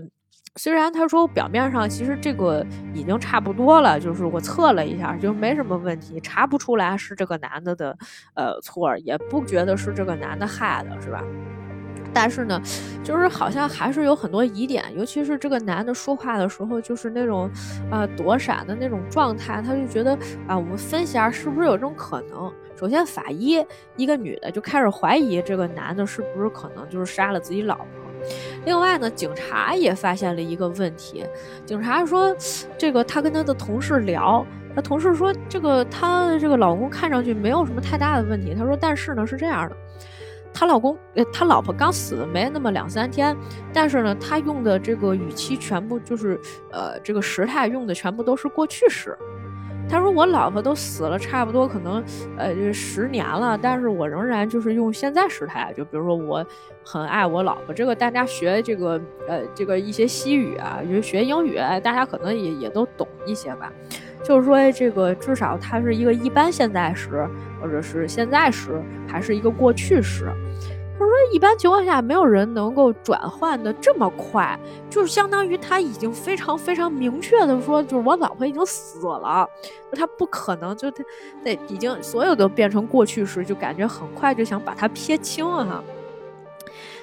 [0.55, 7.97] 虽然他说表面上其实这个已经差不多了，就是我测了一下，就没什么问题，查不出来是这个男的的
[8.35, 11.23] 呃错，也不觉得是这个男的害的，是吧？
[12.13, 12.61] 但是呢，
[13.03, 17.49] 就是好像还是有很多疑点，尤其是这个男的说话的时候，就是那种
[17.89, 20.15] 啊躲闪的那种状态，他就觉得
[20.47, 22.53] 啊，我们分析下是不是有这种可能？
[22.75, 23.65] 首先，法医
[23.95, 28.06] 一个女的就开始怀疑这个男的是不是可能就是杀了自己老婆。
[28.65, 31.25] 另外呢，警察也发现了一个问题。
[31.65, 32.35] 警察说，
[32.77, 38.53] 这个他跟他的同事聊，他同事说，这个他这个老公看上去没有什么太大的问题。
[38.53, 39.75] 他说，但是呢是这样的，
[40.53, 43.35] 他老公呃他老婆刚死没那么两三天，
[43.71, 46.39] 但是呢他用的这个语气全部就是
[46.71, 49.17] 呃这个时态用的全部都是过去式。
[49.89, 52.03] 他说我老婆都死了，差不多可能
[52.37, 56.45] 呃十年了，但是我仍然就是用现在时态，就比如说我
[56.83, 57.73] 很爱我老婆。
[57.73, 63.71] 这个大家学这个呃这个一些西语啊，就学英语，大家可能也也都懂一些吧。
[64.23, 67.25] 就是说这个至少它是一个一般现在时，
[67.61, 70.29] 或者是现在时，还是一个过去时。
[70.99, 79.47] 他说：“一般情况下，没有人能够转换的这么快，就是相当于他已经非常非常明确的说，就是我老婆已经死了，
[79.91, 81.03] 他不可能就他，
[81.43, 85.83] 那已经所有都变成过去时，就感觉很快就想把它撇清了哈。”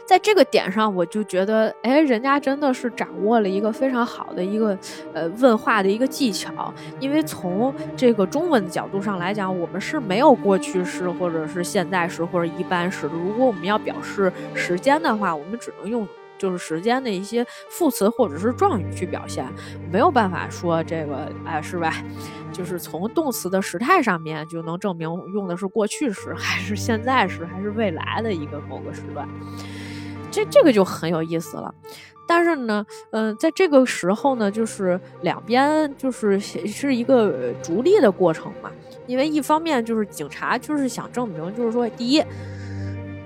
[0.07, 4.79] 在这个点上，我就觉得，哎，人家真的是掌握了一个非常好的一个
[5.13, 6.73] 呃问话的一个技巧。
[7.01, 13.15] 因为从这个中文的角度上来讲，我们是没有过去式或者是现在时或者一般时的。
[13.15, 19.47] 如果我们要表示时间的话，我们只能用就是时间的一些副词或者是状语去表现，
[19.91, 21.95] 没有办法说这个哎是吧？
[22.53, 29.27] 就是从动词的时态上面就能证明用的是过去时还是现在时还是未来的一个某个时段。
[30.35, 31.73] 这这个就很有意思了，
[32.27, 38.71] 但是呢，嗯，在这个时候呢，就是两边就是是一个逐利的过程嘛，
[39.07, 42.21] 因为一方面就是警察就是想证明，就是说第一。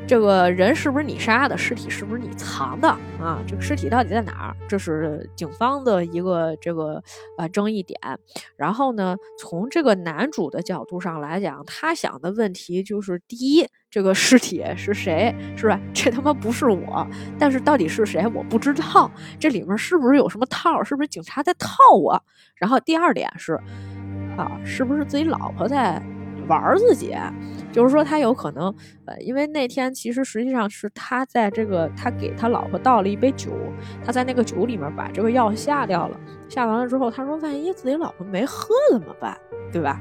[0.09, 1.59] 这个人是不是你杀的？
[1.59, 2.89] 尸体是不是你藏的？
[3.21, 4.57] 啊，这个尸体到底在哪儿？
[4.67, 7.03] 这是警方的一个这个
[7.37, 8.01] 呃争议点。
[8.57, 15.35] 然后呢，从这个男主的角度上来讲，他想的问题就是：第一，这个尸体是谁？
[15.59, 15.79] 是吧？
[15.93, 17.07] 这他妈不是我，
[17.39, 18.27] 但是到底是谁？
[18.29, 19.11] 我不知道。
[19.39, 20.83] 这里面是不是有什么套？
[20.83, 21.69] 是不是警察在套
[22.01, 22.19] 我？
[22.55, 23.61] 然后第二点是，
[24.39, 26.03] 啊，是不是自己老婆在？
[26.49, 27.15] 玩自己，
[27.71, 33.53] 就是说他有可能，呃，因为那天其实实际上是他在这个他给他老婆倒了一杯酒，
[34.05, 39.37] 他在那个酒里面把这个药下掉了，下完了之后，他说万一自己老婆没喝怎么办，
[39.73, 40.01] 对吧？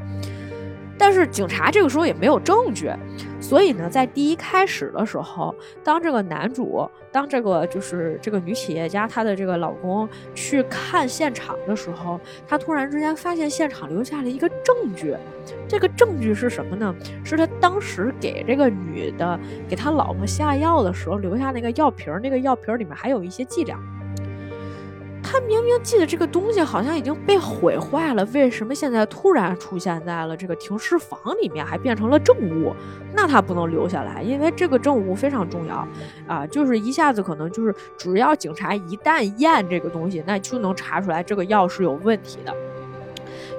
[0.98, 2.92] 但是警察这个时候也没有证据，
[3.40, 15.16] 所以呢，在第一开始的时候，当这个男主，当这个就是这个女企业家她的这个老公去看现场的时候，他突然之间发现现场留下了一个证据，
[15.68, 16.94] 这个证据是什么呢？
[17.24, 23.80] 是他当时给这个女的给他老婆下药的时候留下那个药瓶，那个药瓶里面还有一些剂量。
[25.30, 32.74] 他明明记得这个东西好像已经被毁坏了，为什么现在突然出现在了这个停尸房里面，还变成了证物？
[33.14, 35.86] 那他不能留下来，因为这个证物非常重要
[36.28, 36.48] 啊！
[36.48, 42.56] 就是一下子可能就是，只要警察一旦验这个东西，那就能查出来这个药是有问题的。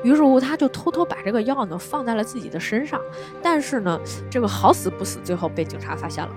[0.03, 2.99] 于是乎，他就偷偷把这个药呢放在了自己的身上，
[3.43, 4.01] 但是呢，
[4.31, 6.31] 这个好死不死，最后被警察发现了。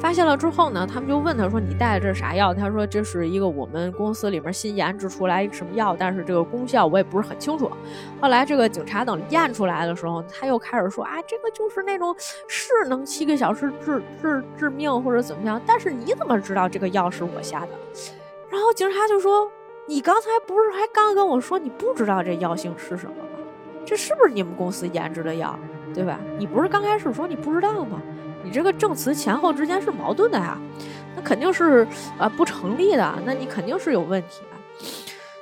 [0.00, 7.70] 发现了之后呢，他们就问他说：“你带的这是啥药？”他说：“这是一个我们公司里面新研制出来一个什么药，但是这个功效我也不是很清楚。”
[8.18, 12.16] 后来这个警察等验出来的时候，他又开始说：“啊，这个就是那种
[12.48, 17.68] 是能七个小时治治治命或者怎么样，但是你怎么知道这个药是我下的？”
[18.48, 19.52] 然后警察就说
[19.86, 23.44] ：“你刚才不是还刚跟我说你不知道这药性是什么吗？
[23.84, 25.58] 这是不是你们公司研制的药，
[25.92, 26.18] 对吧？
[26.38, 28.00] 你不是刚开始说你不知道吗？”
[28.42, 30.58] 你这个证词前后之间是矛盾的呀，
[31.14, 31.86] 那肯定是
[32.18, 34.40] 啊不成立的，那你肯定是有问题。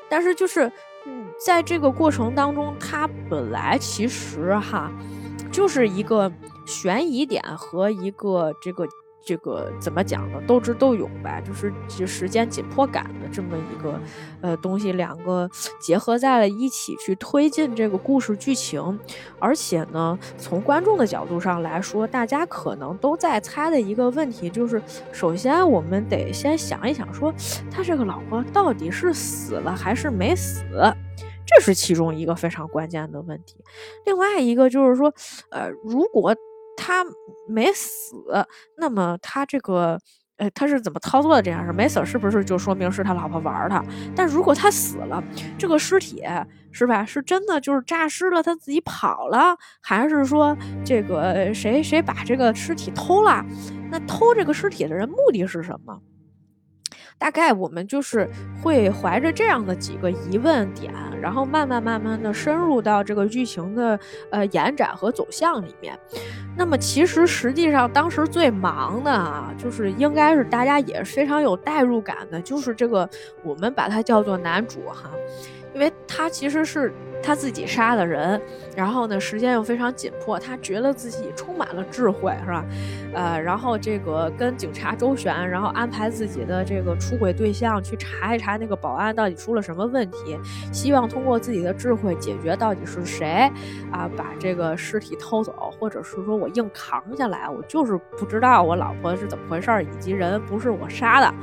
[0.08, 0.70] 但是就是，
[1.06, 4.90] 嗯，在这个过程当中，它本来其实哈，
[5.52, 6.32] 就是一个
[6.66, 8.86] 悬疑点和一个这个。
[9.28, 10.40] 这个怎么讲呢？
[10.46, 14.00] 斗智斗勇吧，就是就时间紧迫感的这么一个
[14.40, 15.46] 呃东西，两个
[15.78, 18.98] 结合在了一起去推进这个故事剧情。
[19.38, 24.80] 而且呢，从观众的角度上来说，大家可能都在猜的一个问题就是：
[25.12, 27.30] 首先我们得先想一想，说
[27.70, 30.64] 他这个老婆到底是死了还是没死，
[31.44, 33.56] 这是其中一个非常关键的问题。
[34.06, 35.12] 另外一个就是说，
[35.50, 36.34] 呃，如果。
[36.88, 37.04] 他
[37.46, 38.16] 没死，
[38.78, 40.00] 那么他这个，
[40.38, 41.70] 呃，他是怎么操作的这件事？
[41.70, 43.84] 没死是不是就说明是他老婆玩他？
[44.16, 45.22] 但如果他死了，
[45.58, 46.24] 这个尸体
[46.72, 47.04] 是吧？
[47.04, 53.44] 是真的就是诈尸了，他自己跑了，还是说这个谁谁把这个尸体偷了？
[53.90, 56.00] 那偷这个尸体的人目的是什么？
[57.18, 58.28] 大概我们就是
[58.62, 63.98] 会怀着这样的几个疑问点，然后慢慢慢慢的深入到这个剧情的
[64.30, 65.98] 呃延展和走向里面。
[66.56, 73.08] 那么其实实际上当时最忙的啊，就是应该是大家也是非常有代入感的，就是这个
[73.42, 75.10] 我们把它叫做男主哈，
[75.78, 76.92] 因为他其实是。
[77.20, 78.40] 他自己杀的人，
[78.76, 82.64] 然后呢，时间又非常紧迫，他觉得自己充满了智慧，是吧？
[83.12, 90.38] 呃，然后这个跟警察周旋，然后安排自己的这个出轨对象去查一查那个保安到底出了什么问题，
[90.72, 93.50] 希望通过自己的智慧解决到底是谁
[93.90, 101.34] 啊把这个尸体偷走，或者是说我硬扛下来，我就是不知道我老婆是怎么回事，以及人不是我杀的。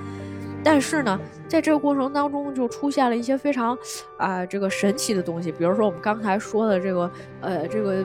[0.66, 3.78] 但是呢，在这个过程当中，就出现了一些非常，
[4.18, 5.52] 啊，这个神奇的东西。
[5.52, 8.04] 比如说我们刚才说的这个，呃，这个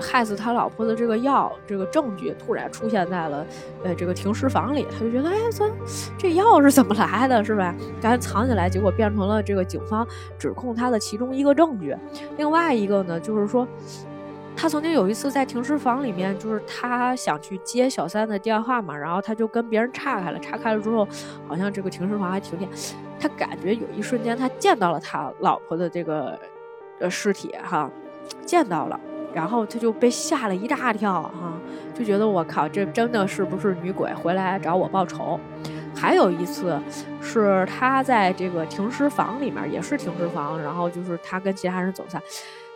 [0.00, 3.46] 害死他老婆的这个药，这个证据突然出现在了，
[3.84, 4.86] 呃，这个停尸房里。
[4.90, 5.70] 他就觉得，哎，这
[6.16, 7.74] 这药是怎么来的，是吧？
[8.00, 11.94] 赶紧藏起来，结果变成了这个警方指控他的其中一个证据。
[12.38, 13.68] 另外一个呢，就是说。
[14.56, 20.38] 他曾经有一次在停尸房里面，就是他想去接小三的电话嘛，然后他就跟别人岔开了。
[20.40, 21.06] 岔开了之后，
[21.46, 22.68] 好像这个停尸房还停电，
[23.20, 26.36] 他感觉有一瞬间他见到了他老婆的这个
[26.98, 27.88] 呃尸体哈，
[28.46, 28.98] 见到了，
[29.34, 31.52] 然后他就被吓了一大跳哈，
[31.94, 35.38] 就觉得我靠，这真的是不是女鬼回来找我报仇？
[35.94, 36.80] 还有一次
[37.20, 42.20] 是他在这个停尸房里面，也是停尸房，然后就是他跟其他人走散。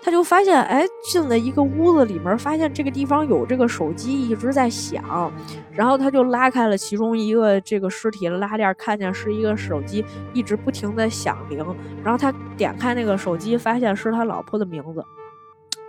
[0.03, 5.31] 他就发现，哎，进了一个屋子里面，发现这个地方有这个手机一直在响，
[5.73, 11.65] 然后他就拉开了其中一个这个尸体的拉链，看见是一个手机一直不停的响铃，
[12.03, 15.05] 然后他点开那个手机，发现是他老婆的名字。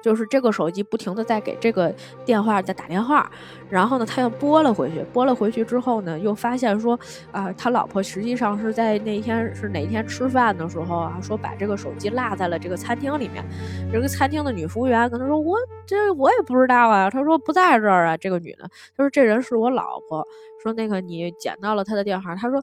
[0.01, 1.93] 就是这个手机不停的在给这个
[2.25, 3.31] 电话在打电话，
[3.69, 6.99] 然后呢，他又拨了回去，拨了回去之后呢，又发现说，
[7.31, 13.43] 啊，他老婆实际上是在那天是哪天吃饭的时候啊，说把这个手机落在了这个餐厅里面，
[13.91, 20.25] 这个餐厅的女服务员跟他说，我这我也不知道啊，他说不在这儿啊，这个女的，他说这人是我老婆，
[20.63, 22.61] 说那个你捡到了他的电话，他说，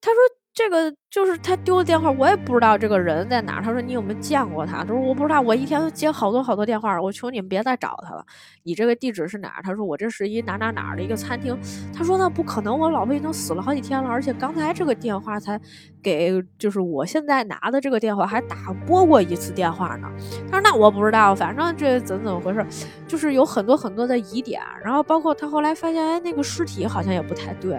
[0.00, 0.20] 他说。
[0.56, 3.60] 这个就是他丢的电话，我也不知道这个人在哪。
[3.60, 4.78] 他说你有没有见过他？
[4.78, 8.24] 他说我不知道，我一天都接好多好多电话，我求你们别再找他了。
[8.62, 9.62] 你这个地址是哪儿？
[9.62, 11.54] 他说我这是一哪哪哪儿的一个餐厅。
[11.94, 15.60] 他说那不可能，我老婆已经死了好几天了，而且刚才这个电话才
[16.02, 20.08] 给，就是我现在拿的这个电话还打拨过一次电话呢。
[20.50, 22.64] 他说那我不知道，反正这怎怎么回事，
[23.06, 24.62] 就是有很多很多的疑点。
[24.82, 27.78] 然后包括他后来发现，哎，那个尸体好像也不太对，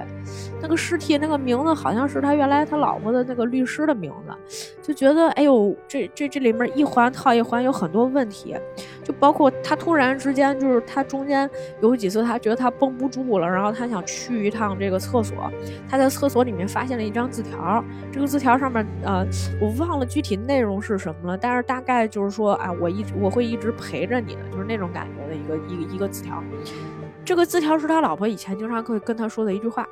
[0.62, 2.68] 那个尸体那个名字好像是他原来。
[2.68, 8.58] 他老婆的那个律师的名字，就觉得哎呦，这这这里面一环套一环，有很多问题，
[9.04, 11.50] 就包括他突然之间，就是他中间
[11.82, 15.50] 有几次，他觉得他绷不住了，然后他想去一趟这个厕所，
[15.88, 17.82] 他在厕所里面发现了一张字条，
[18.12, 19.26] 这个字条上面呃，
[19.62, 26.44] 我忘了具体内容是什么了，但是大概就是说啊，我一我会一直陪着你的，就是那种感觉的一个一个一个字条，
[27.24, 29.88] 这个字条是他老婆以前经常会跟他说的一句话。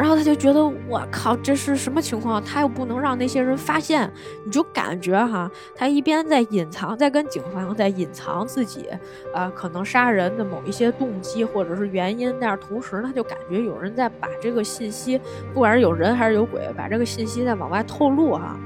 [0.00, 2.42] 然后他就觉得我靠，这是什么情况？
[2.42, 4.10] 他又不能让那些人发现，
[4.46, 8.88] 你就感觉哈，他一边在隐藏，在跟警方在隐藏自己，
[9.34, 15.20] 啊，可能杀人的某一些动机或者是原因，但是同时他就感觉有人在把这个信息，
[15.52, 18.56] 不管是有人还是有鬼，把这个信息在往外透露哈。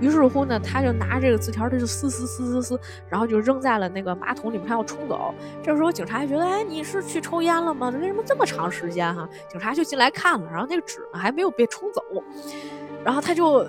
[0.00, 5.34] 于是乎呢，他就拿这个字条，他就撕撕撕撕撕，然后就扔在了那个马桶里面，他要冲走。
[5.62, 7.88] 这时候警察就觉得，哎，你是去抽烟了吗？
[7.90, 9.28] 为什么这么长时间哈？
[9.48, 12.02] 警察就进来看了，然后那个纸呢还没有被冲走，
[13.04, 13.68] 然后他就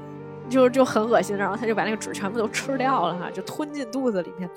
[0.49, 4.49] 就就很恶心，然后他就把那个纸全部都吃掉了哈，就吞进肚子里面，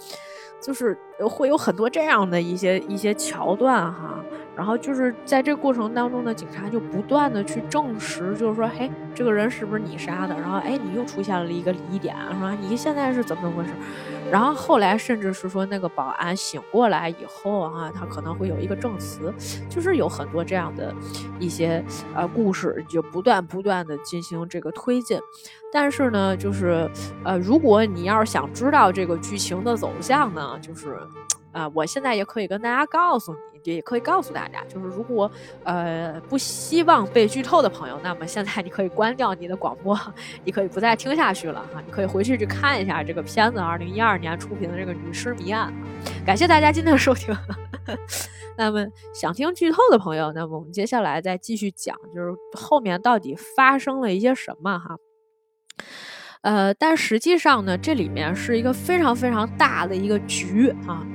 [0.60, 0.96] 就是
[1.30, 4.22] 会有很多这样的一些一些桥段哈。
[4.54, 10.34] 然后就是在这过程当中呢，警察就不断的去证实，就是说，嘿，这个人是不是你杀的？
[10.38, 12.56] 然后，哎，你又出现了一个疑点，是吧？
[12.60, 13.72] 你现在是怎么怎么回事？
[14.30, 19.32] 然后后来甚至是说，那个保安醒过来以后啊，他可能会有一个证词，
[19.70, 20.94] 就是有很多这样的
[21.38, 21.82] 一些
[22.14, 25.18] 呃故事，就不断不断的进行这个推进。
[25.72, 26.90] 但是呢，就是
[27.24, 30.98] 呃，如果你要是想知道这个剧情的走向呢，就是。
[31.52, 35.30] 啊，我现在也可以跟大家告诉你，也可以告诉大家，就是如果
[35.64, 39.98] 呃不希望被剧透的朋友，那么现在你可以关掉你的广播，
[40.44, 45.72] 你可以不再听下去了哈，你可以回去去看一下这个片子，二零一二年出品的这个《女尸谜案》。
[46.26, 47.36] 感谢大家今天的收听。
[48.56, 54.96] 那么想听剧透的朋友，那么我们接下来再继续讲，就是后面到底发生了一些什么哈。
[56.42, 61.06] 呃，但实际上呢，这里面是一个非常非常大的一个局啊。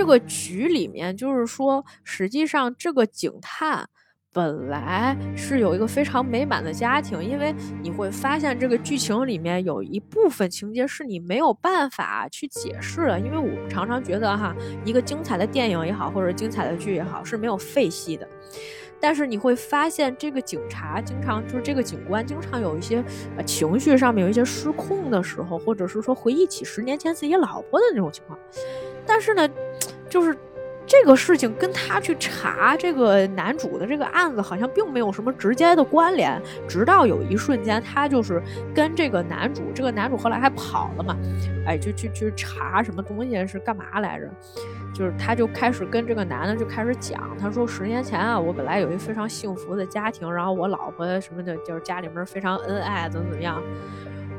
[0.00, 3.86] 这个局里面，就是说，实际上这个警探
[4.32, 18.26] 本来是有一个非常美满的家庭，因为你会发现这个剧情里面有一部分情节是你没有办法去解释的，因为我们常常觉得哈，一个精彩的电影也好，或者精彩的剧也好，是没有废戏的。
[19.02, 23.04] 但是你会发现，这个警察经常就是这个警官经常有一些
[23.36, 28.38] 呃情绪上面有一些失控的时候，或者是说回忆起十年前自己老婆的那种情况。
[29.06, 29.48] 但是呢，
[30.10, 30.36] 就是
[30.86, 36.42] 这个事情跟他去查这个男主的这个案子好像并没有什么直接的关联。
[36.68, 38.42] 直到有一瞬间，他就是
[38.74, 41.16] 跟这个男主，这个男主后来还跑了嘛，
[41.64, 44.28] 哎，就去去查什么东西是干嘛来着？
[44.92, 53.62] 就是他就开始跟这个男的就开始讲，他说十年前啊，我本来有一非常幸福的家庭，然后我老婆什么的，就是家里面非常恩爱，怎么怎么样，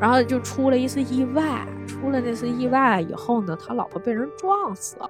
[0.01, 5.09] 然后就出了一次意外，出了那次意外以后呢，他老婆被人撞死了。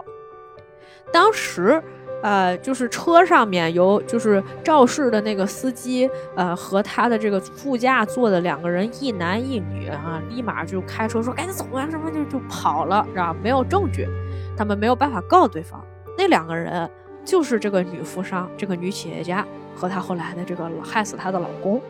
[1.11, 1.81] 当时，
[2.23, 14.07] 呃，就是车上面有就是肇事的那个司机，呃，和他的这个副驾坐的两个人，一男一女啊，立马就开车说赶紧走啊，什么就就跑了，然后没有证据。
[14.55, 15.83] 他们没有办法告对方，
[16.17, 16.87] 那两个人
[17.25, 19.45] 就是这个女富商，这个女企业家
[19.75, 21.81] 和她后来的这个害死她的老公。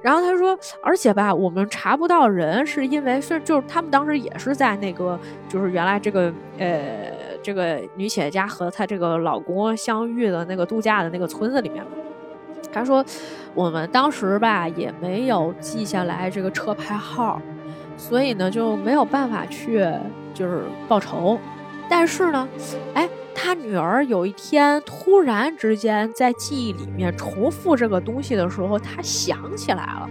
[0.00, 5.18] 然后他说，而且吧，我们查不到人，是因为是就是他们当时也是在那个
[5.48, 7.10] 就是原来这个呃
[7.48, 11.82] 这个女企业家和她这个老公相遇的那个度假的那个村子里面。
[12.70, 13.02] 她说，
[13.54, 17.40] 我们当时吧也没有记下来这个车牌号，
[17.96, 19.82] 所以呢就没有办法去
[20.34, 21.38] 就是报仇。
[21.88, 22.46] 但是呢，
[22.92, 30.10] 哎，她女儿有一天突然之间在记忆里面重复这个东西的时候，她想起来了。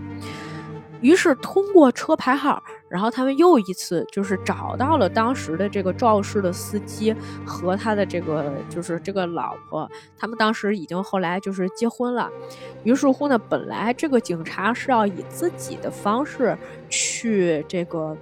[1.01, 9.89] 于是通过车牌号，然后他们又一次就是找到了当时的这个肇事的司机和他的这个就是这个老婆。
[10.17, 12.29] 他们当时已经后来就是结婚了。
[12.83, 16.57] 于是乎呢，本来这个警察是要以自己的方式
[16.89, 18.15] 去这个。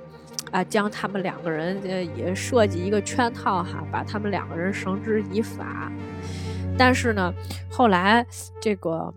[0.52, 1.78] 啊，将他们两个人
[2.16, 5.92] 也设计一个圈套哈，把他们两个人绳之以法。
[6.78, 7.34] 但是呢，
[7.70, 8.26] 后来
[8.62, 9.12] 这个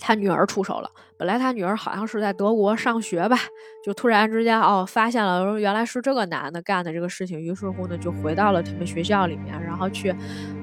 [0.00, 0.90] 他女儿出手了。
[1.16, 3.36] 本来他女儿好像是在德国上学吧，
[3.84, 7.40] 就突然之间哦发现了，原来是这个男的干的这个事情。
[7.40, 10.14] 于是乎呢，就回到了他们学校里面，然后去，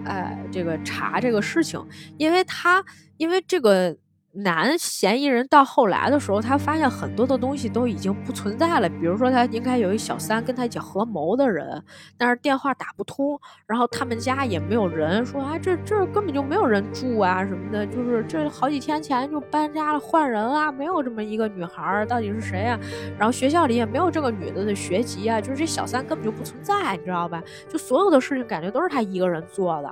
[0.06, 1.86] 呃，这个查这个事情，
[2.18, 2.84] 因为他
[3.18, 3.96] 因为这个。
[4.36, 8.90] 男嫌疑人到后来的时候，他发现很多的东西都已经不存在了。
[8.90, 11.82] 比如说，他应该有一小三跟他一起合谋的人，
[12.18, 22.78] 但是电话打不通，然后他们家也没有人说啊，这这根本就没有人住啊什么的，就是这好几天前就搬家了换人啊，没有这么一个女孩，到底是谁啊？
[23.18, 27.42] 然后学校里也没有这个女的的学籍啊，就是这小三根本就不存在，你知道吧？
[27.70, 29.90] 就所有的事情感觉都是他一个人做的。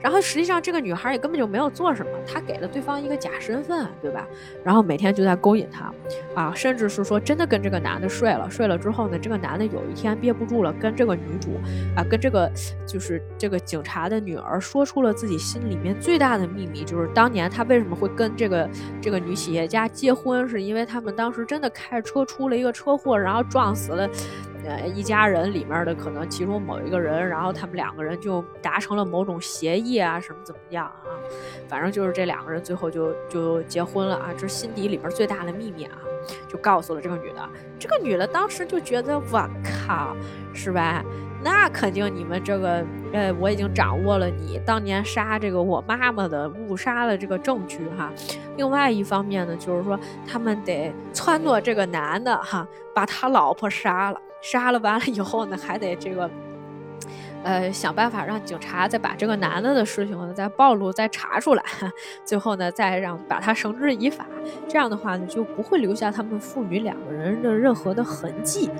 [0.00, 4.26] 然后实际上这个女孩也根本就没有做什么，她给了对方一个假身份，对吧？
[4.64, 5.92] 然后每天就在勾引他，
[6.34, 11.58] 啊，甚至是说真的跟这个男的睡了，睡了之后呢，这个男的有一天憋不住了，跟这个女主，
[11.96, 12.50] 啊，跟这个
[12.86, 18.68] 就是这个警察的女儿说出了自己心里面最大的秘密，就是当年他为什么会跟这个
[19.00, 24.08] 这个女企业家结婚，是因为他们当时真的开车出了一个车祸，然后撞死了。
[24.68, 31.16] 呃，一家人里面的可能其中某一个人，然后他们两个人就达成了某种协议啊，什么怎么样啊？
[31.66, 35.96] 反正就是这两个人最后就就结婚了啊，这心底里面最大的秘密啊，
[36.46, 37.48] 就告诉了这个女的。
[37.78, 40.14] 这个女的当时就觉得，我靠，
[40.52, 41.02] 是吧？
[41.42, 48.12] 那肯定你们这个，呃，我已经掌握了你当年杀这个我妈妈的误杀的这个证据哈。
[48.56, 54.20] 另外一方面呢，就是说他们得撺掇这个男的哈，把他老婆杀了。
[54.40, 56.30] 杀了完了以后呢，还得这个，
[57.42, 61.62] 呃，想办法让警察再把这个男的的事情呢再暴露、再查出来，
[62.24, 64.26] 最后呢再让把他绳之以法。
[64.68, 68.70] 这样的话呢，就不会留下他们父女两个人的任何的痕迹。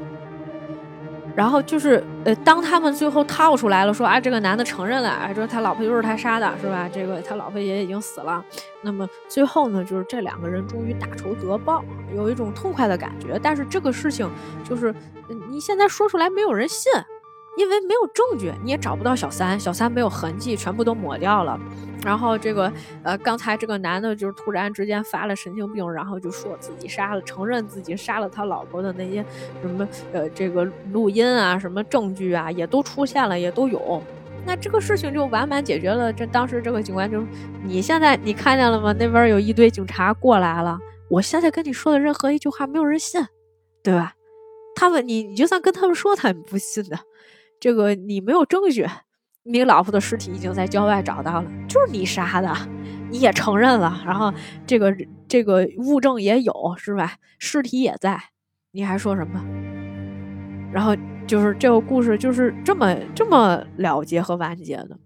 [1.39, 6.91] 然后就是，呃，当他们最后套出来了，说啊，这个男的承认了，啊，说他老婆就是他杀的，是吧？
[6.93, 8.45] 这个他老婆也已经死了。
[8.83, 13.39] 那么最后呢，就是这两个人终于大仇得报，有一种痛快的感觉。
[13.41, 14.29] 但是这个事情
[14.65, 14.93] 就是，
[15.49, 16.91] 你现在说出来没有人信。
[17.59, 21.59] 因为没有证据，你也找不到小三，小三没有痕迹，全部都抹掉了。
[22.05, 29.25] 然后这个，呃，刚才这个男的，就是突然之间发了神经病，然后就说自己杀了，承认自己杀了他老婆的那些
[29.61, 34.01] 什么，呃，这个录音啊，什么证据啊，也都出现了，也都有。
[34.47, 36.13] 那这个事情就完满解决了。
[36.13, 37.21] 这当时这个警官就，
[37.65, 38.95] 你现在你看见了吗？
[38.97, 40.79] 那边有一堆警察过来了。
[41.11, 43.21] 我现在跟你说的任何一句话，没有人信，
[43.83, 44.15] 对吧？
[44.77, 46.97] 他们，你你就算跟他们说，他们不信的。
[47.61, 48.87] 这个你没有证据，
[49.43, 52.55] 你老婆的尸体已经在郊外找到了，就是你杀的，
[53.11, 54.33] 你也承认了，然后
[54.67, 54.95] 这个
[55.27, 57.15] 这个物证也有，是吧？
[57.39, 58.21] 尸体也在，
[58.73, 59.45] 你还说什么？
[60.73, 60.95] 然后
[61.27, 64.99] 就是这个故事就是这么这么了结和完结的。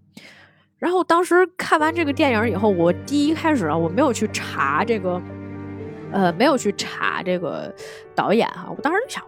[0.78, 5.22] 然后当时看完这个电影以后，我第一开始啊，我没有去查这个。
[6.12, 7.72] 呃，没有去查这个
[8.14, 9.24] 导演哈，我当时就想，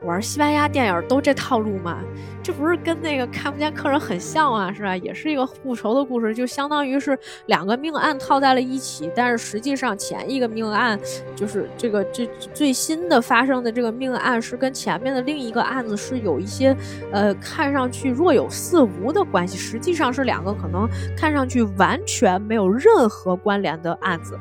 [0.00, 1.98] 我说西班牙电影都这套路吗？
[2.42, 4.96] 这不是跟那个看不见客人很像啊，是吧？
[4.96, 10.98] 也是一个复仇的故事，就相当于是两个命案套在了一起，但是实际上前一个命案
[11.36, 16.76] 就是这个这最新的发生的这个命案是跟前面的另一个案子是有一些
[17.12, 24.38] 呃看上去若有似无的关系，实际上是两个可能看上去完全没有任何关联的案子。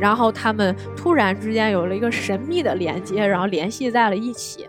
[0.00, 4.68] 然后他们突然之间有了一个神秘的连接，然后联系在了一起。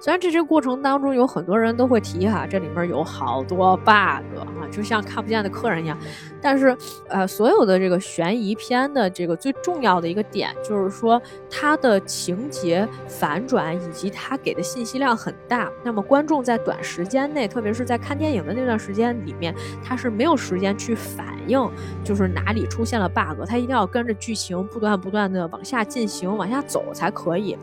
[0.00, 4.22] 虽然这些过程当中有很多人都会提哈，这里面有好多 bug 啊，
[4.70, 5.98] 就像看不见的客人一样。
[6.40, 6.76] 但是，
[7.08, 11.20] 呃，所有的这个悬疑片的这个最重要的一个点，就是说
[11.50, 15.70] 它的情节反转以及它给的信息量很大。
[15.82, 21.58] 那么观众在短时间内，特别是在看电影的那段时间里面，他是没有时间去反应，
[22.04, 27.56] 就是哪里出现了 bug，他一定要跟着剧情不断不断的往下进行、往下走才可以。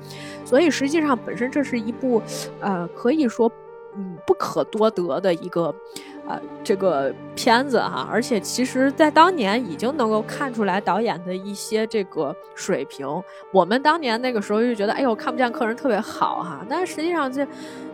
[0.44, 2.22] 所以实际上本身这是一部。
[2.62, 3.52] 呃，可以说，
[3.96, 5.74] 嗯，不可多得的一个，
[6.28, 13.08] 啊，这个片子哈，而且其实在当年已经能够看出来导演的一些这个水平。
[13.52, 17.48] 我们当年那个时候就觉得，哎呦，看不见客人特别好哈，但是实际上这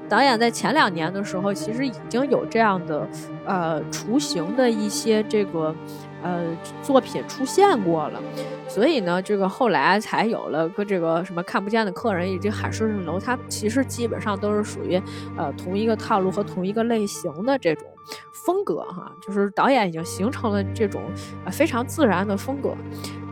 [0.07, 3.07] 导演在前两年的时候，其实已经有这样的
[3.45, 5.75] 呃雏形的一些这个。
[6.23, 6.45] 呃，
[6.81, 8.21] 作品出现过了，
[8.67, 15.01] 所以呢，这个后来才有了个这个什么看不见的客人以及海市蜃楼，它其实基本上都是属于
[15.37, 17.87] 呃同一个套路和同一个类型的这种
[18.31, 21.01] 风格哈，就是导演已经形成了这种
[21.45, 22.75] 呃非常自然的风格。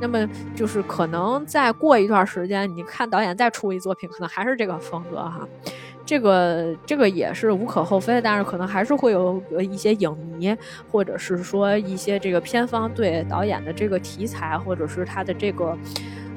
[0.02, 5.48] 那么就是可能再过一段时间，你看导演再出一作品，可能还是这个风格哈。
[6.10, 10.58] 这个这个也是无可厚非，但是可能还是会有一些影迷，
[10.92, 15.78] 或者是说一些这个片方对导演的这个题材，或者是他的这个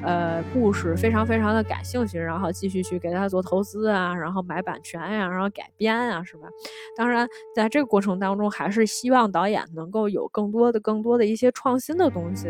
[0.02, 6.48] 呃故事非常非常的感兴趣，然后继续去给他做投资啊，然后买版权呀，然后改编啊，是吧？
[6.94, 12.48] 当然，在这个过程当中，还是希望导演能够有更多的、更多的一些创新的东西，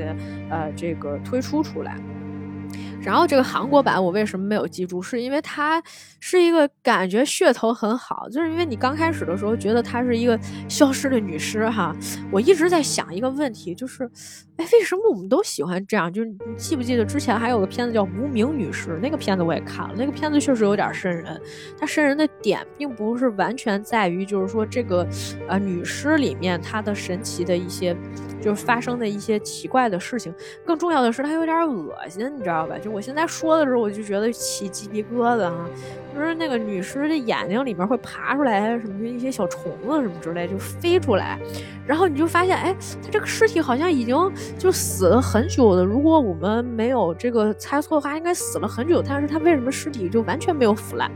[0.51, 1.97] 呃，这个推出出来。
[3.05, 5.03] 然后这个韩国版我为什么没有记住？
[5.03, 5.83] 是因为它
[6.21, 10.39] 是一个感觉噱头很好，就是因为你刚开始的时候觉得她是一个
[10.69, 11.95] 消失的女尸哈。
[12.31, 14.09] 我一直在想一个问题，就是，
[14.57, 16.13] 哎，为什么我们都喜欢这样？
[16.13, 21.41] 就是你记不记得之前还有个片子叫《无名女尸》，那个片子我也看了，那个片子确实有点瘆人。
[21.79, 25.07] 它瘆人的点并不是完全在于，就是说这个
[25.49, 27.97] 呃女尸里面她的神奇的一些。
[28.43, 30.35] 就是发生的一些奇怪的事情，
[30.67, 32.77] 更重要的是它有点恶心，你知道吧？
[32.77, 35.67] 就我现在说的时候，我就觉得起鸡皮疙瘩啊！
[36.15, 41.39] 就是那个女尸的眼睛里面会爬出来什么一些小虫子什么之类，就飞出来，
[41.87, 44.15] 然后你就发现，哎，它这个尸体好像已经
[44.59, 45.83] 就死了很久了。
[45.83, 51.11] 如果我们没有这个猜错的话，应该死了很久，但是它为什么尸体就完全没有腐烂？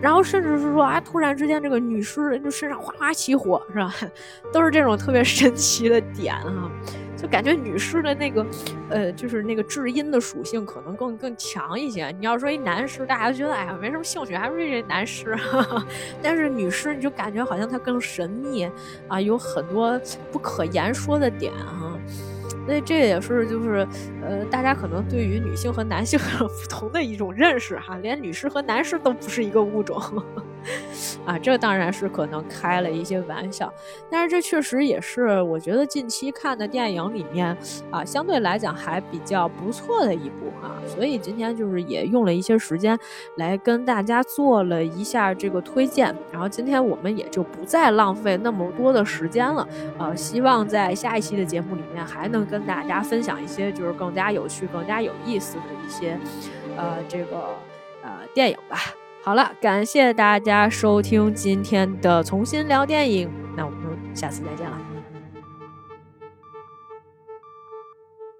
[0.00, 3.94] 然后甚至是说啊，突然之间这个女尸就身上哗哗起火，是吧？
[4.52, 6.70] 都是这种特别神奇的点哈，
[7.16, 8.46] 就感觉女士的那个，
[8.90, 12.10] 呃，就是那个至阴的属性可能更更强一些。
[12.18, 15.36] 你要说一男士，大家都觉得哎呀没什么兴趣，还不是这男尸。
[16.22, 18.68] 但是女士你就感觉好像它更神秘
[19.08, 20.00] 啊，有很多
[20.30, 21.98] 不可言说的点哈。
[22.66, 23.86] 所以这也是就是，
[24.22, 30.02] 呃，大家可能对于女性和男性 不同的一种认识哈，连女士和男士都不是一个物种。
[31.24, 33.72] 啊，这当然是可能开了一些玩笑，
[34.10, 37.56] 但是这确实也是我觉得近期看的电影里面
[37.90, 40.80] 啊，相对来讲还比较不错的一部啊。
[40.86, 42.98] 所以今天就是也用了一些时间
[43.36, 49.66] 来跟大家做了一下这个推荐，然后今天我们也就不再浪费那么多的时间了。
[49.98, 56.18] 呃，希望在下一期的节目里面还能跟大家分享一些就是更加有趣、更加有意思的一些
[56.76, 57.48] 呃这个
[58.02, 58.78] 呃电影吧。
[59.26, 64.85] 好了，感谢大家收听今天的重新聊电影，那我们下次再见了。